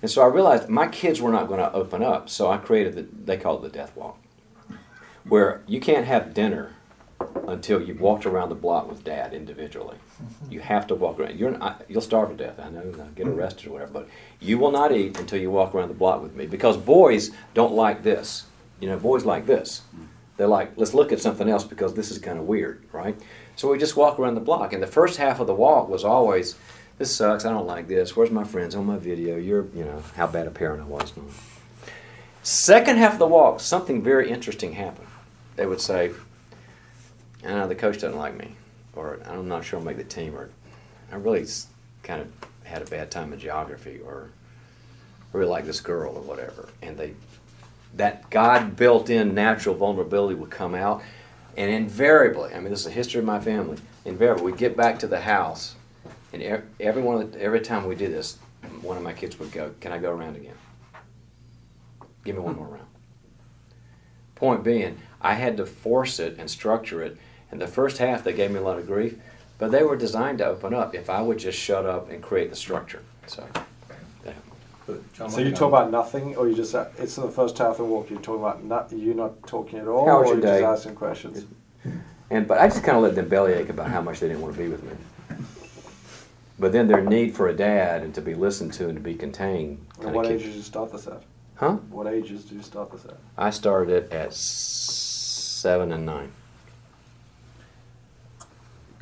[0.00, 2.94] And so I realized my kids were not going to open up, so I created
[2.94, 4.18] the they call it the death walk,
[5.24, 6.72] where you can't have dinner
[7.48, 9.96] until you've walked around the block with dad individually.
[9.96, 10.52] Mm-hmm.
[10.52, 11.38] You have to walk around.
[11.38, 12.58] You're not, you'll starve to death.
[12.58, 13.38] I know, you'll get mm-hmm.
[13.38, 14.08] arrested or whatever, but
[14.40, 17.72] you will not eat until you walk around the block with me because boys don't
[17.72, 18.44] like this.
[18.80, 19.82] You know, boys like this.
[19.96, 20.06] Mm.
[20.36, 23.16] They're like, let's look at something else because this is kind of weird, right?
[23.54, 26.04] So we just walk around the block, and the first half of the walk was
[26.04, 26.56] always,
[26.98, 27.44] this sucks.
[27.44, 28.16] I don't like this.
[28.16, 29.36] Where's my friends on my video?
[29.36, 31.12] You're, you know, how bad a parent I was.
[32.42, 35.06] Second half of the walk, something very interesting happened.
[35.54, 36.10] They would say,
[37.44, 38.54] uh, the coach doesn't like me,
[38.94, 40.50] or I'm not sure I'll make the team, or
[41.10, 41.46] I really
[42.02, 42.28] kind of
[42.64, 44.30] had a bad time in geography, or
[45.20, 46.68] I really like this girl, or whatever.
[46.82, 47.14] And they,
[47.94, 51.02] that God built in natural vulnerability would come out,
[51.56, 54.98] and invariably, I mean, this is the history of my family, invariably, we'd get back
[55.00, 55.74] to the house,
[56.32, 58.38] and every, one the, every time we did this,
[58.80, 60.54] one of my kids would go, Can I go around again?
[62.24, 62.86] Give me one more round.
[64.34, 67.16] Point being, I had to force it and structure it.
[67.52, 69.16] And the first half, they gave me a lot of grief,
[69.58, 72.50] but they were designed to open up if I would just shut up and create
[72.50, 73.02] the structure.
[73.26, 73.46] So,
[74.24, 74.32] yeah.
[75.12, 77.72] John, So you talk about nothing, or you just uh, it's in the first half
[77.72, 78.10] of the walk.
[78.10, 80.60] You're talking about not you're not talking at all, How was or you're day?
[80.62, 81.44] just asking questions.
[82.30, 84.54] And but I just kind of let them bellyache about how much they didn't want
[84.56, 84.92] to be with me.
[86.58, 89.14] But then their need for a dad and to be listened to and to be
[89.14, 89.84] contained.
[90.00, 91.22] And what kicked- age did you start this at?
[91.56, 91.72] Huh?
[91.90, 93.18] What ages did you start this at?
[93.36, 96.32] I started it at seven and nine.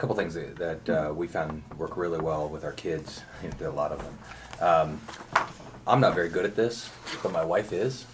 [0.01, 3.21] A couple things that, that uh, we found work really well with our kids,
[3.61, 4.19] a lot of them.
[4.59, 5.01] Um,
[5.87, 6.89] I'm not very good at this,
[7.23, 8.07] but my wife is.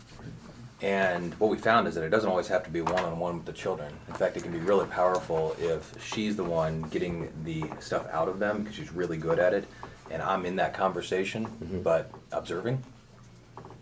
[0.82, 3.36] And what we found is that it doesn't always have to be one on one
[3.36, 3.94] with the children.
[4.08, 8.26] In fact, it can be really powerful if she's the one getting the stuff out
[8.26, 9.68] of them because she's really good at it,
[10.10, 11.46] and I'm in that conversation,
[11.84, 12.82] but observing.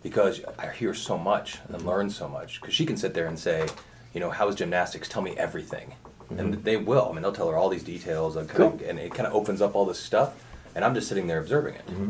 [0.03, 2.61] Because I hear so much and learn so much.
[2.61, 3.67] Because she can sit there and say,
[4.13, 5.09] you know, how's gymnastics?
[5.09, 5.95] Tell me everything.
[6.25, 6.39] Mm-hmm.
[6.39, 7.09] And they will.
[7.09, 9.33] I mean, they'll tell her all these details, and, kind of, and it kind of
[9.33, 10.33] opens up all this stuff.
[10.75, 11.87] And I'm just sitting there observing it.
[11.87, 12.09] Mm-hmm.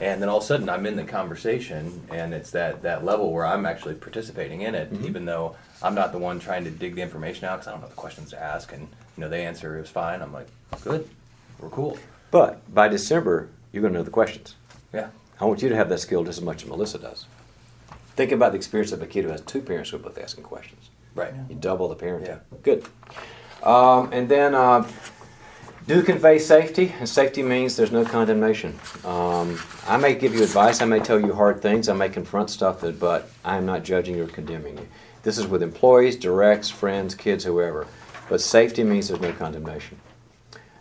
[0.00, 3.32] And then all of a sudden, I'm in the conversation, and it's that, that level
[3.32, 5.06] where I'm actually participating in it, mm-hmm.
[5.06, 7.80] even though I'm not the one trying to dig the information out because I don't
[7.80, 8.72] know the questions to ask.
[8.72, 10.20] And you know, they answer it was fine.
[10.20, 10.48] I'm like,
[10.82, 11.08] good,
[11.58, 11.96] we're cool.
[12.30, 14.56] But by December, you're going to know the questions.
[14.92, 15.10] Yeah.
[15.40, 17.26] I want you to have that skill just as much as Melissa does.
[18.16, 20.44] Think about the experience of a kid who has two parents who are both asking
[20.44, 20.90] questions.
[21.14, 21.32] Right.
[21.48, 22.26] You double the parenting.
[22.26, 22.38] Yeah.
[22.62, 22.84] Good.
[23.64, 24.86] Um, and then uh,
[25.86, 28.78] do convey safety, and safety means there's no condemnation.
[29.04, 32.50] Um, I may give you advice, I may tell you hard things, I may confront
[32.50, 34.88] stuff, but I'm not judging or condemning you.
[35.22, 37.86] This is with employees, directs, friends, kids, whoever.
[38.28, 39.98] But safety means there's no condemnation.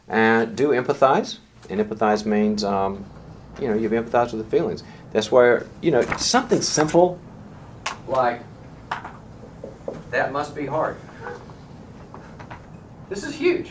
[0.07, 1.37] And do empathize,
[1.69, 3.05] and empathize means, um,
[3.61, 4.83] you know, you empathize with the feelings.
[5.11, 7.19] That's where, you know, something simple
[8.07, 8.41] like
[10.11, 10.97] that must be hard.
[13.13, 13.69] This is huge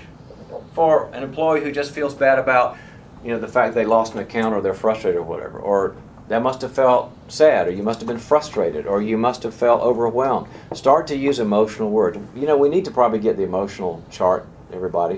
[0.72, 2.76] for an employee who just feels bad about,
[3.24, 5.96] you know, the fact they lost an account or they're frustrated or whatever, or
[6.28, 9.52] that must have felt sad, or you must have been frustrated, or you must have
[9.52, 10.46] felt overwhelmed.
[10.72, 12.18] Start to use emotional words.
[12.36, 15.16] You know, we need to probably get the emotional chart, everybody,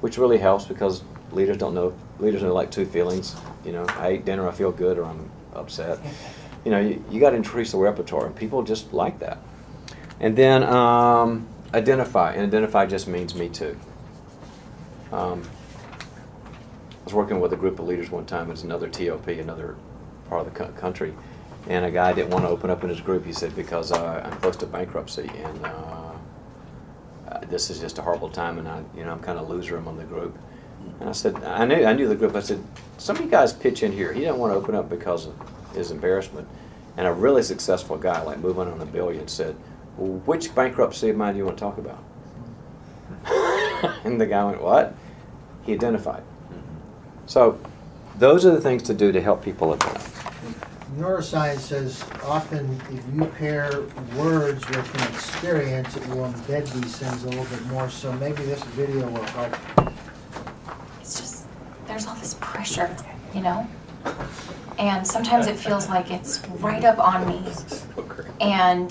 [0.00, 1.94] which really helps because leaders don't know.
[2.18, 3.36] Leaders know like two feelings.
[3.64, 6.00] You know, I ate dinner, I feel good, or I'm upset.
[6.64, 9.38] You know, you, you got to increase the repertoire, and people just like that.
[10.18, 13.76] And then um, identify, and identify just means me too.
[15.12, 15.42] Um,
[15.92, 18.50] I was working with a group of leaders one time.
[18.50, 19.76] It's another TOP, another
[20.28, 21.14] part of the co- country,
[21.68, 23.24] and a guy didn't want to open up in his group.
[23.24, 26.12] He said because uh, I'm close to bankruptcy and uh,
[27.28, 29.76] uh, this is just a horrible time, and I, you know, I'm kind of loser
[29.76, 30.36] among the group.
[31.00, 32.36] And I said, I knew, I knew the group.
[32.36, 32.62] I said,
[32.98, 34.12] some of you guys pitch in here.
[34.12, 35.34] He didn't want to open up because of
[35.74, 36.46] his embarrassment.
[36.96, 39.56] And a really successful guy, like moving on a billion, said,
[39.96, 42.02] which bankruptcy of mine do you want to talk about?
[44.04, 44.94] and the guy went, what?
[45.64, 46.22] He identified.
[46.22, 47.26] Mm-hmm.
[47.26, 47.58] So
[48.18, 50.02] those are the things to do to help people open up.
[50.96, 53.82] Neuroscience says often if you pair
[54.16, 57.90] words with an experience, it will embed these things a little bit more.
[57.90, 59.92] So maybe this video will help.
[61.00, 61.46] it's just
[61.86, 62.96] there's all this pressure,
[63.34, 63.68] you know?
[64.78, 67.42] And sometimes it feels like it's right up on me
[68.40, 68.90] and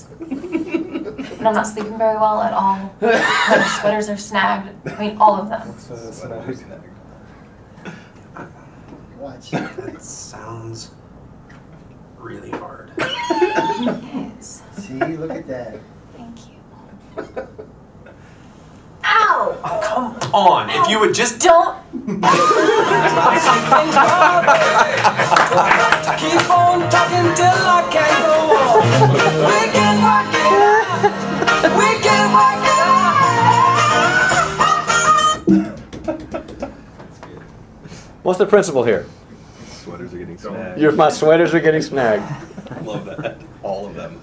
[0.29, 2.93] And I'm not sleeping very well at all.
[3.01, 4.87] My sweaters are snagged.
[4.87, 5.77] I mean, all of them.
[5.79, 6.29] So, so
[9.17, 9.51] Watch.
[9.51, 10.91] That sounds
[12.17, 12.91] really hard.
[13.83, 14.61] It is.
[14.77, 15.79] See, look at that.
[16.15, 17.67] Thank you.
[19.11, 19.57] Ow!
[19.63, 20.69] Oh, come on.
[20.69, 21.77] If you would just Don't.
[26.21, 28.81] Keep on talking till I can't go on.
[29.49, 31.01] We can work it out.
[31.77, 33.11] We can work it out.
[38.23, 39.05] What's the principle here?
[39.67, 40.79] Sweaters are getting snagged.
[40.79, 42.23] Your, my sweaters are getting snagged.
[42.69, 43.41] I love that.
[43.63, 44.21] All of them.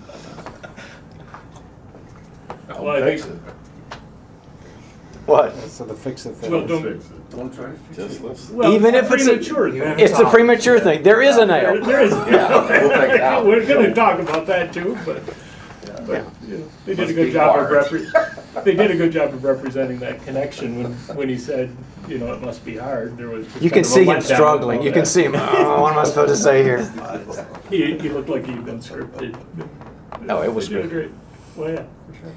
[2.68, 3.24] Well, I think,
[5.28, 5.54] What?
[5.68, 6.50] So the fix it thing.
[6.50, 7.30] well, don't, Fix it.
[7.36, 8.08] Don't try to fix it.
[8.08, 8.56] Just listen.
[8.56, 9.70] well, Even if it's a- premature.
[9.70, 9.82] thing.
[9.82, 11.02] if It's the premature thing.
[11.02, 11.84] There is a There- nail.
[11.84, 12.12] There is.
[12.14, 13.44] we'll take it out.
[13.44, 15.22] We're gonna talk about that too, but,
[16.06, 17.84] but, you know, they did a Must good job of hard.
[17.86, 21.76] repre, they did a good job of representing that connection when, when he said,
[22.08, 23.44] you know, it must be hard, there was.
[23.48, 24.76] just You kind can of a see him letdown struggling.
[24.78, 25.34] about You can see him.
[25.36, 26.90] Oh, what am I supposed to say here?
[27.68, 29.38] He, he looked like he'd been scripted.
[30.22, 30.90] No, it was They did a good.
[30.90, 31.10] great,
[31.54, 32.32] well, yeah, for sure.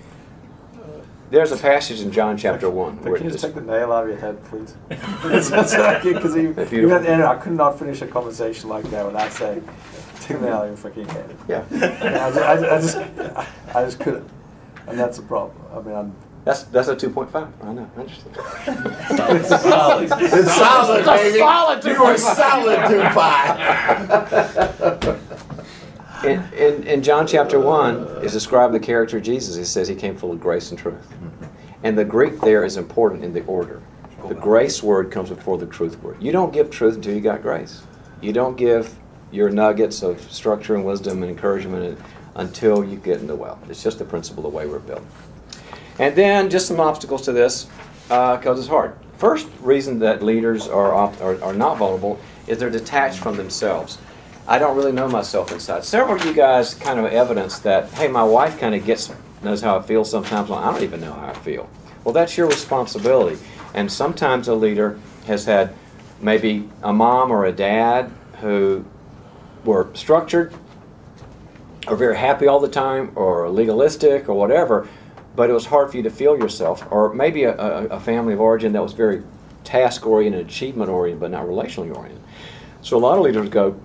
[1.31, 3.91] There's a passage in John chapter one But where can you just take the nail
[3.93, 4.75] out of your head, please?
[4.89, 5.53] Because
[6.37, 6.77] even, Beautiful.
[6.77, 9.65] even at the end, I could not finish a conversation like that without saying,
[10.19, 11.35] take the nail out of your freaking head.
[11.47, 11.63] yeah.
[11.71, 12.97] Yeah, I, ju- I, ju- I just,
[13.75, 14.29] I just couldn't,
[14.87, 15.57] and that's a problem.
[15.73, 16.13] I mean, I'm.
[16.43, 17.47] That's that's a two point five.
[17.63, 17.87] I know.
[17.95, 18.35] I understand.
[19.39, 20.09] It's solid.
[20.19, 21.37] It's solid, baby.
[21.37, 23.57] solid You are solid two five.
[26.23, 29.55] In, in, in John chapter 1 is describing the character of Jesus.
[29.55, 31.11] He says he came full of grace and truth.
[31.83, 33.81] And the Greek there is important in the order.
[34.27, 36.21] The grace word comes before the truth word.
[36.21, 37.81] You don't give truth until you got grace.
[38.21, 38.95] You don't give
[39.31, 41.97] your nuggets of structure and wisdom and encouragement
[42.35, 43.59] until you get in the well.
[43.67, 45.03] It's just the principle, the way we're built.
[45.97, 47.67] And then just some obstacles to this,
[48.11, 48.95] uh, because it's hard.
[49.17, 53.97] First reason that leaders are, are, are not vulnerable is they're detached from themselves.
[54.47, 55.83] I don't really know myself inside.
[55.83, 59.11] Several of you guys kind of evidence that, hey, my wife kind of gets
[59.43, 60.49] knows how I feel sometimes.
[60.49, 61.69] Well, I don't even know how I feel.
[62.03, 63.41] Well, that's your responsibility.
[63.73, 65.73] And sometimes a leader has had
[66.19, 68.85] maybe a mom or a dad who
[69.63, 70.53] were structured
[71.87, 74.87] or very happy all the time or legalistic or whatever,
[75.35, 76.85] but it was hard for you to feel yourself.
[76.91, 79.23] Or maybe a, a, a family of origin that was very
[79.63, 82.21] task oriented, achievement oriented, but not relationally oriented.
[82.81, 83.79] So a lot of leaders go,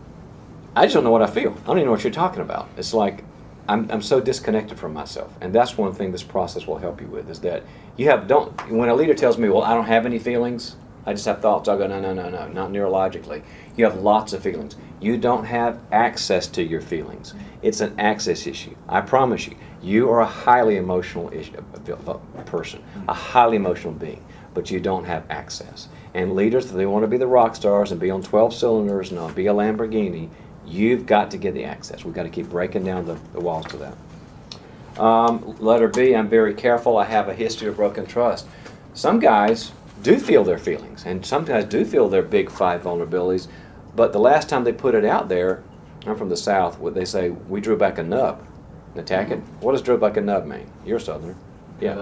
[0.76, 1.52] I just don't know what I feel.
[1.52, 2.68] I don't even know what you're talking about.
[2.76, 3.24] It's like
[3.66, 5.32] I'm, I'm so disconnected from myself.
[5.40, 7.62] And that's one thing this process will help you with is that
[7.96, 11.14] you have don't when a leader tells me, Well, I don't have any feelings, I
[11.14, 13.42] just have thoughts, I'll go, No, no, no, no, not neurologically.
[13.74, 14.76] You have lots of feelings.
[15.00, 17.32] You don't have access to your feelings.
[17.62, 18.76] It's an access issue.
[18.86, 19.56] I promise you.
[19.82, 21.62] You are a highly emotional issue,
[22.06, 22.14] uh,
[22.44, 25.88] person, a highly emotional being, but you don't have access.
[26.14, 29.10] And leaders, if they want to be the rock stars and be on 12 cylinders
[29.10, 30.30] and uh, be a Lamborghini,
[30.66, 32.04] You've got to get the access.
[32.04, 35.00] We've got to keep breaking down the, the walls to that.
[35.00, 36.96] Um, letter B, I'm very careful.
[36.98, 38.46] I have a history of broken trust.
[38.94, 43.48] Some guys do feel their feelings, and some guys do feel their big five vulnerabilities,
[43.94, 45.62] but the last time they put it out there,
[46.06, 48.46] I'm from the South, what they say, we drew back a nub.
[48.94, 49.38] Attack it?
[49.60, 50.70] What does drew back a nub mean?
[50.84, 51.36] You're a Southerner.
[51.80, 51.96] Yeah.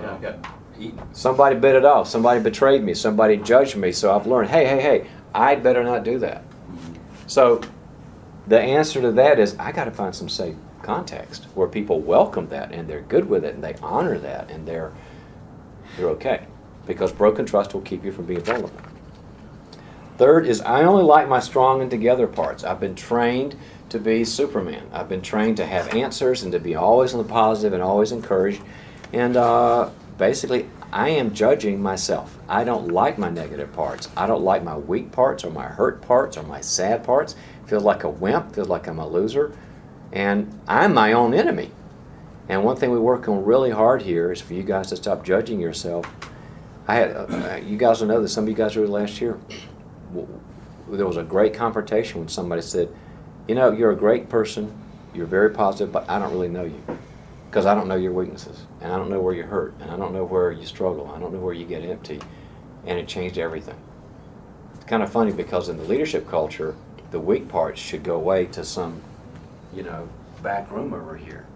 [0.00, 0.46] Yeah, I got
[0.78, 1.14] eaten.
[1.14, 2.08] Somebody bit it off.
[2.08, 2.92] Somebody betrayed me.
[2.92, 3.92] Somebody judged me.
[3.92, 6.42] So I've learned, hey, hey, hey, I'd better not do that.
[7.26, 7.62] So
[8.46, 12.48] the answer to that is I got to find some safe context where people welcome
[12.48, 14.92] that and they're good with it and they honor that and they're
[15.96, 16.46] they're okay
[16.86, 18.80] because broken trust will keep you from being vulnerable.
[20.18, 22.64] Third is I only like my strong and together parts.
[22.64, 23.56] I've been trained
[23.90, 24.86] to be Superman.
[24.92, 28.12] I've been trained to have answers and to be always on the positive and always
[28.12, 28.62] encouraged.
[29.12, 32.38] And uh, basically, I am judging myself.
[32.48, 34.08] I don't like my negative parts.
[34.16, 37.36] I don't like my weak parts or my hurt parts or my sad parts.
[37.66, 38.54] Feels like a wimp.
[38.54, 39.52] Feels like I'm a loser.
[40.12, 41.70] And I'm my own enemy.
[42.48, 45.24] And one thing we work on really hard here is for you guys to stop
[45.24, 46.06] judging yourself.
[46.86, 49.38] I had, uh, you guys will know that Some of you guys were last year.
[50.88, 52.88] There was a great confrontation when somebody said,
[53.48, 54.72] "You know, you're a great person.
[55.12, 56.80] You're very positive, but I don't really know you
[57.50, 59.96] because I don't know your weaknesses, and I don't know where you're hurt, and I
[59.96, 61.12] don't know where you struggle.
[61.12, 62.20] I don't know where you get empty."
[62.86, 63.74] And it changed everything.
[64.76, 66.76] It's kind of funny because in the leadership culture,
[67.10, 69.00] the weak parts should go away to some,
[69.74, 70.08] you know,
[70.42, 71.46] back room over here.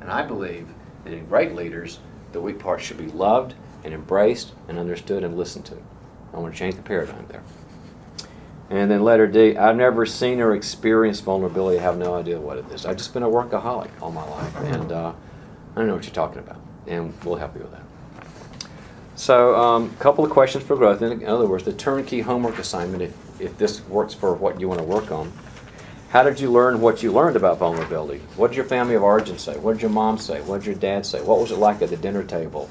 [0.00, 0.68] And I believe
[1.04, 1.98] that in great leaders,
[2.32, 5.76] the weak parts should be loved and embraced and understood and listened to.
[6.32, 7.42] I want to change the paradigm there.
[8.70, 11.78] And then letter D, I've never seen or experienced vulnerability.
[11.78, 12.86] I have no idea what it is.
[12.86, 14.56] I've just been a workaholic all my life.
[14.56, 15.12] And uh,
[15.74, 16.60] I don't know what you're talking about.
[16.86, 17.82] And we'll help you with that.
[19.16, 21.00] So, a um, couple of questions for growth.
[21.02, 24.80] In other words, the turnkey homework assignment, if, if this works for what you want
[24.80, 25.32] to work on.
[26.10, 28.20] How did you learn what you learned about vulnerability?
[28.36, 29.58] What did your family of origin say?
[29.58, 30.40] What did your mom say?
[30.42, 31.20] What did your dad say?
[31.20, 32.70] What was it like at the dinner table?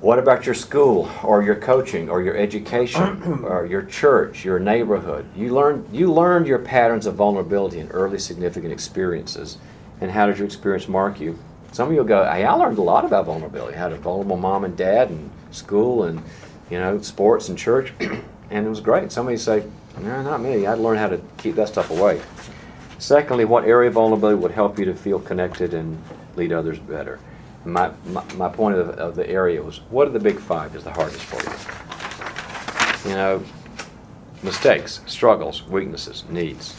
[0.00, 5.26] What about your school or your coaching or your education or your church, your neighborhood?
[5.36, 9.58] You learned you learned your patterns of vulnerability in early significant experiences.
[10.00, 11.38] And how did your experience mark you?
[11.72, 13.76] Some of you will go, hey, I learned a lot about vulnerability.
[13.76, 16.22] I had a vulnerable mom and dad and school and
[16.70, 17.92] you know, sports and church.
[18.50, 19.12] and it was great.
[19.12, 19.64] Somebody say,
[20.00, 20.66] "No, not me.
[20.66, 22.20] I'd learn how to keep that stuff away."
[22.98, 26.02] Secondly, what area of vulnerability would help you to feel connected and
[26.34, 27.18] lead others better?
[27.64, 30.84] My, my, my point of, of the area was, what are the big five is
[30.84, 31.36] the hardest for
[33.04, 33.10] you?
[33.10, 33.44] You know,
[34.42, 36.74] mistakes, struggles, weaknesses, needs.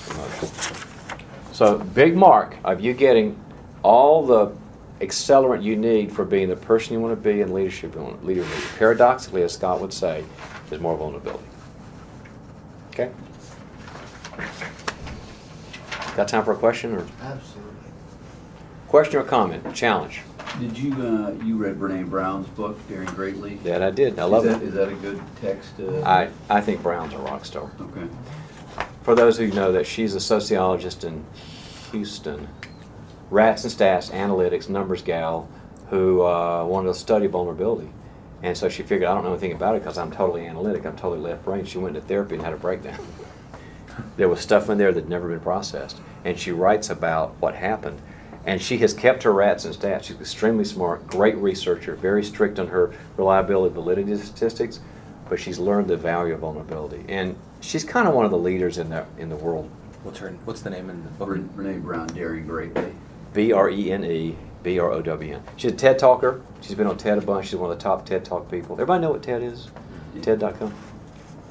[1.52, 3.40] So, big mark of you getting
[3.84, 4.56] all the
[5.02, 8.46] accelerant you need for being the person you want to be and leadership you leader.
[8.78, 10.24] Paradoxically, as Scott would say,
[10.72, 11.46] is more vulnerability.
[13.00, 13.12] Okay?
[16.16, 17.72] Got time for a question or Absolutely.
[18.88, 19.76] question or comment?
[19.76, 20.22] Challenge.
[20.60, 23.56] Did you, uh, you read Brene Brown's book, Daring Greatly?
[23.58, 24.18] That I did.
[24.18, 24.68] I love Is that- it.
[24.70, 25.74] Is that a good text?
[25.80, 27.70] uh, I, I think Brown's a rock star.
[27.80, 28.08] Okay.
[29.04, 31.24] For those who know that she's a sociologist in
[31.92, 32.48] Houston,
[33.30, 35.48] rats and stats, analytics, numbers gal,
[35.92, 37.90] who uh, wanted to study vulnerability.
[38.44, 40.96] And so she figured, I don't know anything about it because I'm totally analytic, I'm
[40.96, 41.66] totally left brain.
[41.66, 43.00] She went to therapy and had a breakdown.
[44.18, 46.00] there was stuff in there that had never been processed.
[46.24, 48.00] And she writes about what happened.
[48.46, 50.04] And she has kept her rats and stats.
[50.04, 54.80] She's extremely smart, great researcher, very strict on her reliability, validity statistics,
[55.28, 57.04] but she's learned the value of vulnerability.
[57.10, 59.70] And she's kind of one of the leaders in the in the world.
[60.04, 61.28] What's her, what's the name in the book?
[61.28, 62.94] Bre- Brene Brown, Daring Greatly.
[63.34, 64.38] B R E N E
[64.68, 65.42] B R O W N.
[65.56, 66.42] She's a TED talker.
[66.60, 67.48] She's been on TED a bunch.
[67.48, 68.76] She's one of the top TED Talk people.
[68.76, 69.70] Everybody know what TED is?
[70.22, 70.74] TED.com.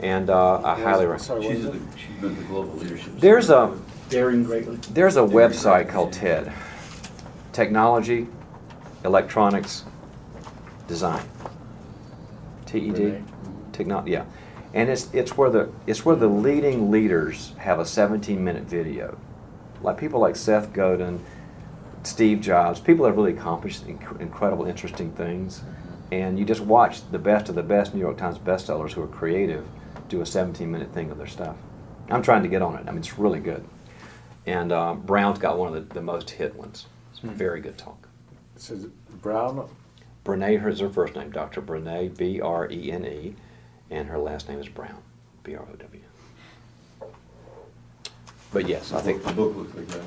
[0.03, 1.23] And uh, I highly recommend.
[1.23, 3.15] Sorry, She's, is she's been at the Global Leadership.
[3.19, 3.75] There's a
[4.11, 4.77] Daring greatly.
[4.91, 6.53] there's a website called TED.
[7.55, 8.27] Technology,
[9.03, 9.85] electronics,
[10.87, 11.27] design.
[12.67, 13.05] T E D.
[13.05, 13.23] Renee.
[13.73, 14.27] Techno- yeah.
[14.75, 19.17] And it's it's where the it's where the leading leaders have a 17 minute video.
[19.81, 21.25] Like people like Seth Godin,
[22.03, 25.63] Steve Jobs, people that have really accomplished inc- incredible, interesting things.
[26.13, 29.09] And you just watch the best of the best New York Times bestsellers who are
[29.09, 29.67] creative
[30.09, 31.57] do a 17 minute thing of their stuff.
[32.09, 32.85] I'm trying to get on it.
[32.87, 33.65] I mean, it's really good.
[34.47, 36.87] And uh, Brown's got one of the, the most hit ones.
[37.11, 38.09] It's very good talk.
[38.55, 38.87] It says
[39.21, 39.69] Brown.
[40.25, 41.63] Brene is her first name, Dr.
[41.63, 43.35] Brene, B R E N E,
[43.91, 45.03] and her last name is Brown,
[45.43, 46.03] B R O W.
[48.53, 50.03] But yes, I think The book looks like that.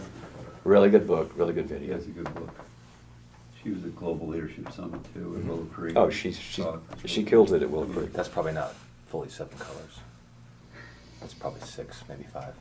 [0.70, 1.95] Really good book, really good video.
[1.95, 2.55] That's a good book.
[3.61, 5.43] She was at Global Leadership Summit too, at.
[5.45, 5.95] Willow Creek.
[5.97, 6.82] Oh, she's she Talk.
[7.05, 8.13] she kills it at Willow Creek.
[8.13, 8.74] That's probably not
[9.07, 9.99] fully seven colors.
[11.20, 12.53] That's probably six, maybe five.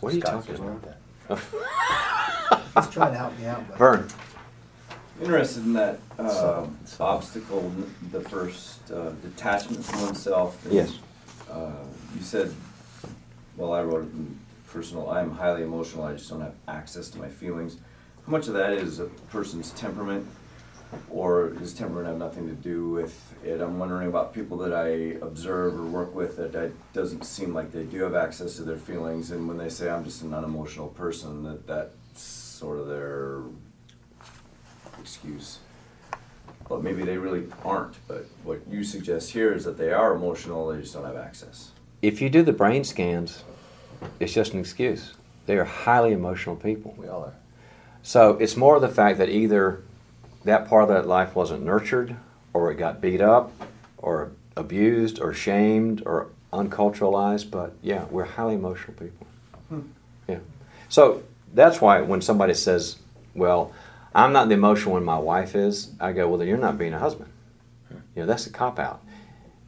[0.00, 0.82] What are you Scott's talking just about?
[1.28, 2.62] like that.
[2.84, 3.78] He's trying to help me out, but.
[3.78, 4.08] Vern,
[5.20, 7.70] Interested in that uh, So- so- obstacle,
[8.10, 10.64] the first uh, detachment from oneself.
[10.64, 10.98] and, Yes.
[11.48, 11.70] Uh,
[12.16, 12.52] you said,
[13.56, 14.36] well, I wrote it in
[14.72, 15.10] personal.
[15.10, 16.04] I am highly emotional.
[16.04, 17.76] I just don't have access to my feelings.
[18.24, 20.26] How much of that is a person's temperament,
[21.10, 23.60] or does temperament have nothing to do with it?
[23.60, 27.82] I'm wondering about people that I observe or work with that doesn't seem like they
[27.82, 31.42] do have access to their feelings, and when they say I'm just an unemotional person,
[31.44, 33.42] that that's sort of their
[35.00, 35.58] excuse.
[36.68, 37.96] But maybe they really aren't.
[38.06, 41.72] But what you suggest here is that they are emotional, they just don't have access.
[42.02, 43.44] if you do the brain scans,
[44.20, 45.14] it's just an excuse.
[45.46, 46.94] They are highly emotional people.
[46.96, 47.34] We all are.
[48.02, 49.82] So it's more of the fact that either
[50.44, 52.16] that part of that life wasn't nurtured,
[52.52, 53.52] or it got beat up,
[53.98, 57.50] or abused, or shamed, or unculturalized.
[57.50, 59.26] But yeah, we're highly emotional people.
[59.68, 59.80] Hmm.
[60.28, 60.38] Yeah.
[60.88, 61.22] So
[61.54, 62.96] that's why when somebody says,
[63.34, 63.72] "Well,
[64.14, 66.92] I'm not the emotional one my wife is," I go, "Well, then you're not being
[66.92, 67.30] a husband."
[67.88, 67.98] Hmm.
[68.14, 69.00] You know, that's a cop out.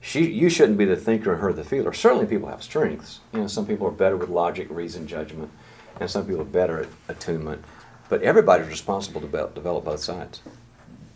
[0.05, 1.95] She, you shouldn't be the thinker and her the feeler.
[1.95, 3.21] Certainly, people have strengths.
[3.33, 5.51] You know, some people are better with logic, reason, judgment,
[5.99, 7.65] and some people are better at attunement.
[8.11, 10.43] But everybody's responsible to develop, develop both sides.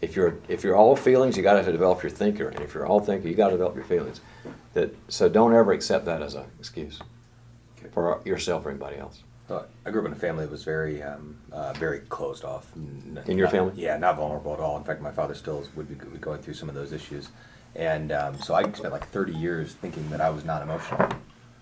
[0.00, 2.86] If you're if you're all feelings, you got to develop your thinker, and if you're
[2.86, 4.22] all thinker, you got to develop your feelings.
[4.72, 6.98] That so don't ever accept that as an excuse
[7.92, 9.22] for yourself or anybody else.
[9.84, 12.70] I grew up in a family that was very, um, uh, very closed off.
[12.76, 13.72] N- In your not- family?
[13.76, 14.76] Yeah, not vulnerable at all.
[14.76, 17.28] In fact, my father still would be going through some of those issues,
[17.78, 21.00] and um, so I spent like 30 years thinking that I was not emotional.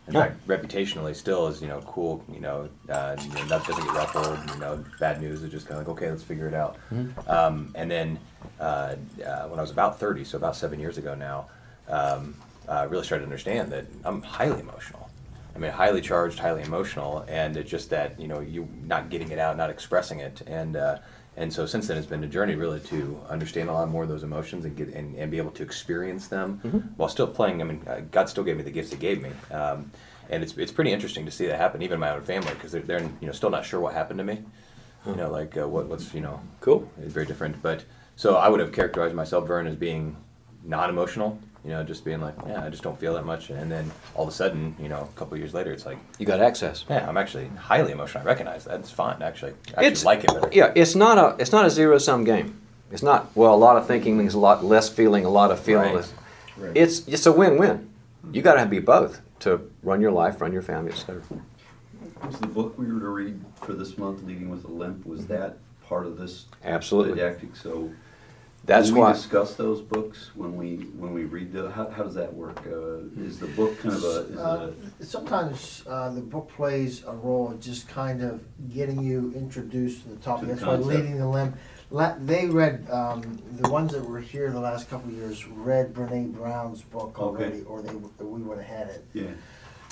[0.09, 0.23] In Yeah.
[0.23, 2.25] fact, reputationally, still is you know cool.
[2.33, 4.39] You know, uh, you know that doesn't get ruffled.
[4.55, 6.77] You know, bad news is just kind of like okay, let's figure it out.
[7.29, 8.19] Um, and then
[8.59, 8.95] uh,
[9.25, 11.47] uh, when I was about 30, so about seven years ago now,
[11.89, 12.35] um,
[12.69, 15.11] I really started to understand that I'm highly emotional.
[15.55, 19.33] I mean, highly charged, highly emotional, and it's just that you know you not getting
[19.33, 20.99] it out, not expressing it, and uh,
[21.37, 24.09] and so since then it's been a journey really to understand a lot more of
[24.09, 27.61] those emotions and get and, and be able to experience them while still playing.
[27.61, 29.91] I mean, uh, God still gave me the gifts He gave me, um,
[30.31, 32.73] and it's it's pretty interesting to see that happen, even in my own family, because
[32.73, 34.43] they're, they're you know still not sure what happened to me.
[35.07, 36.91] You know, like uh, what what's you know Cool.
[37.01, 37.63] it's very different.
[37.63, 37.85] But
[38.17, 40.17] so I would have characterized myself, Vern, as being
[40.65, 43.91] non-emotional, you know, just being like, yeah, I just don't feel that much, and then
[44.15, 46.85] all of a sudden, you know, a couple years later, it's like, You got access.
[46.89, 48.23] yeah, I'm actually highly emotional.
[48.23, 48.79] I recognize that.
[48.79, 49.51] It's fine, actually.
[49.51, 50.49] I actually It's like it better.
[50.53, 52.61] Yeah, it's not a it's not a zero sum game.
[52.93, 53.53] It's not well.
[53.53, 55.25] A lot of thinking means a lot less feeling.
[55.25, 55.93] A lot of feeling.
[55.97, 56.07] Right.
[56.57, 57.91] less- It's it's a win win.
[58.31, 61.21] You got to be both to run your life, run your family, etc.
[62.25, 65.27] Was the book we were to read for this month, Leading with a Limp, was
[65.27, 65.59] that
[65.89, 67.15] part of this Absolutely.
[67.17, 67.55] didactic?
[67.57, 67.91] So
[68.67, 69.09] That's When why.
[69.13, 72.59] we discuss those books, when we, when we read the, how, how does that work?
[72.67, 77.05] Uh, Is the book kind of a, is Uh, a, Sometimes uh, the book plays
[77.05, 78.43] a role of just kind of
[78.73, 80.41] getting you introduced to the topic.
[80.41, 80.95] To the That's why concept.
[80.97, 81.55] leading the limb.
[81.93, 85.95] La- They read um, the ones that were here the last couple of years read
[85.95, 87.45] Brene Brown's book Okay.
[87.45, 89.05] already, or they w- we would have had it.
[89.15, 89.27] yeah?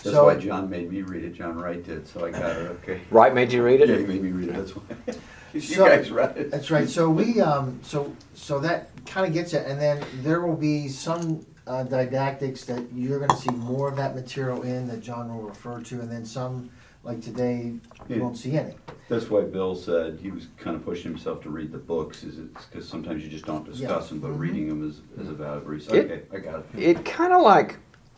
[0.03, 2.70] That's So- why John made me read it, John Wright did, so I got it,
[2.83, 3.03] okay.
[3.12, 3.89] Right made you read it?
[3.89, 5.14] Yeah, he made me read it, that's why.
[5.55, 6.51] You So- guys read it.
[6.51, 6.89] That's right.
[6.89, 10.89] So we, um, so so that kind of gets it, and then there will be
[10.89, 15.35] some uh, didactics that you're going to see more of that material in that John
[15.35, 16.71] will refer to, and then some
[17.05, 18.19] like today you Yeah.
[18.19, 18.75] won't see any.
[19.09, 22.39] That's why Bill said he was kind of pushing himself to read the books, is
[22.39, 24.39] it's, because sometimes you just don't discuss them, but Mhm.
[24.39, 25.99] reading them is, is a valuable resource.
[25.99, 26.83] It- Okay, I got it.
[26.83, 27.77] It kind of like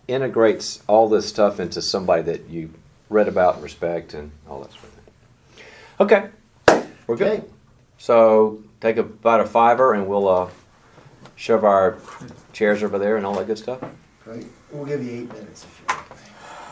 [0.08, 2.70] integrates all this stuff into somebody that you
[3.10, 5.64] read about and respect and all that sort of thing.
[6.00, 6.28] Okay,
[7.06, 7.38] we're good.
[7.38, 7.44] Okay.
[7.98, 10.50] So take about a fiver and we'll uh,
[11.34, 11.98] shove our
[12.52, 13.80] chairs over there and all that good stuff.
[14.24, 14.46] Great.
[14.72, 16.06] We'll give you eight minutes if you like.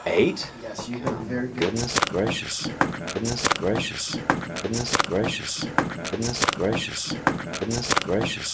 [0.07, 0.51] Eight?
[0.63, 1.61] Yes, you've been very good.
[1.61, 2.67] Goodness gracious.
[2.67, 4.15] Goodness gracious.
[4.15, 5.65] Goodness gracious.
[5.65, 7.13] Goodness gracious.
[7.13, 8.53] Goodness gracious.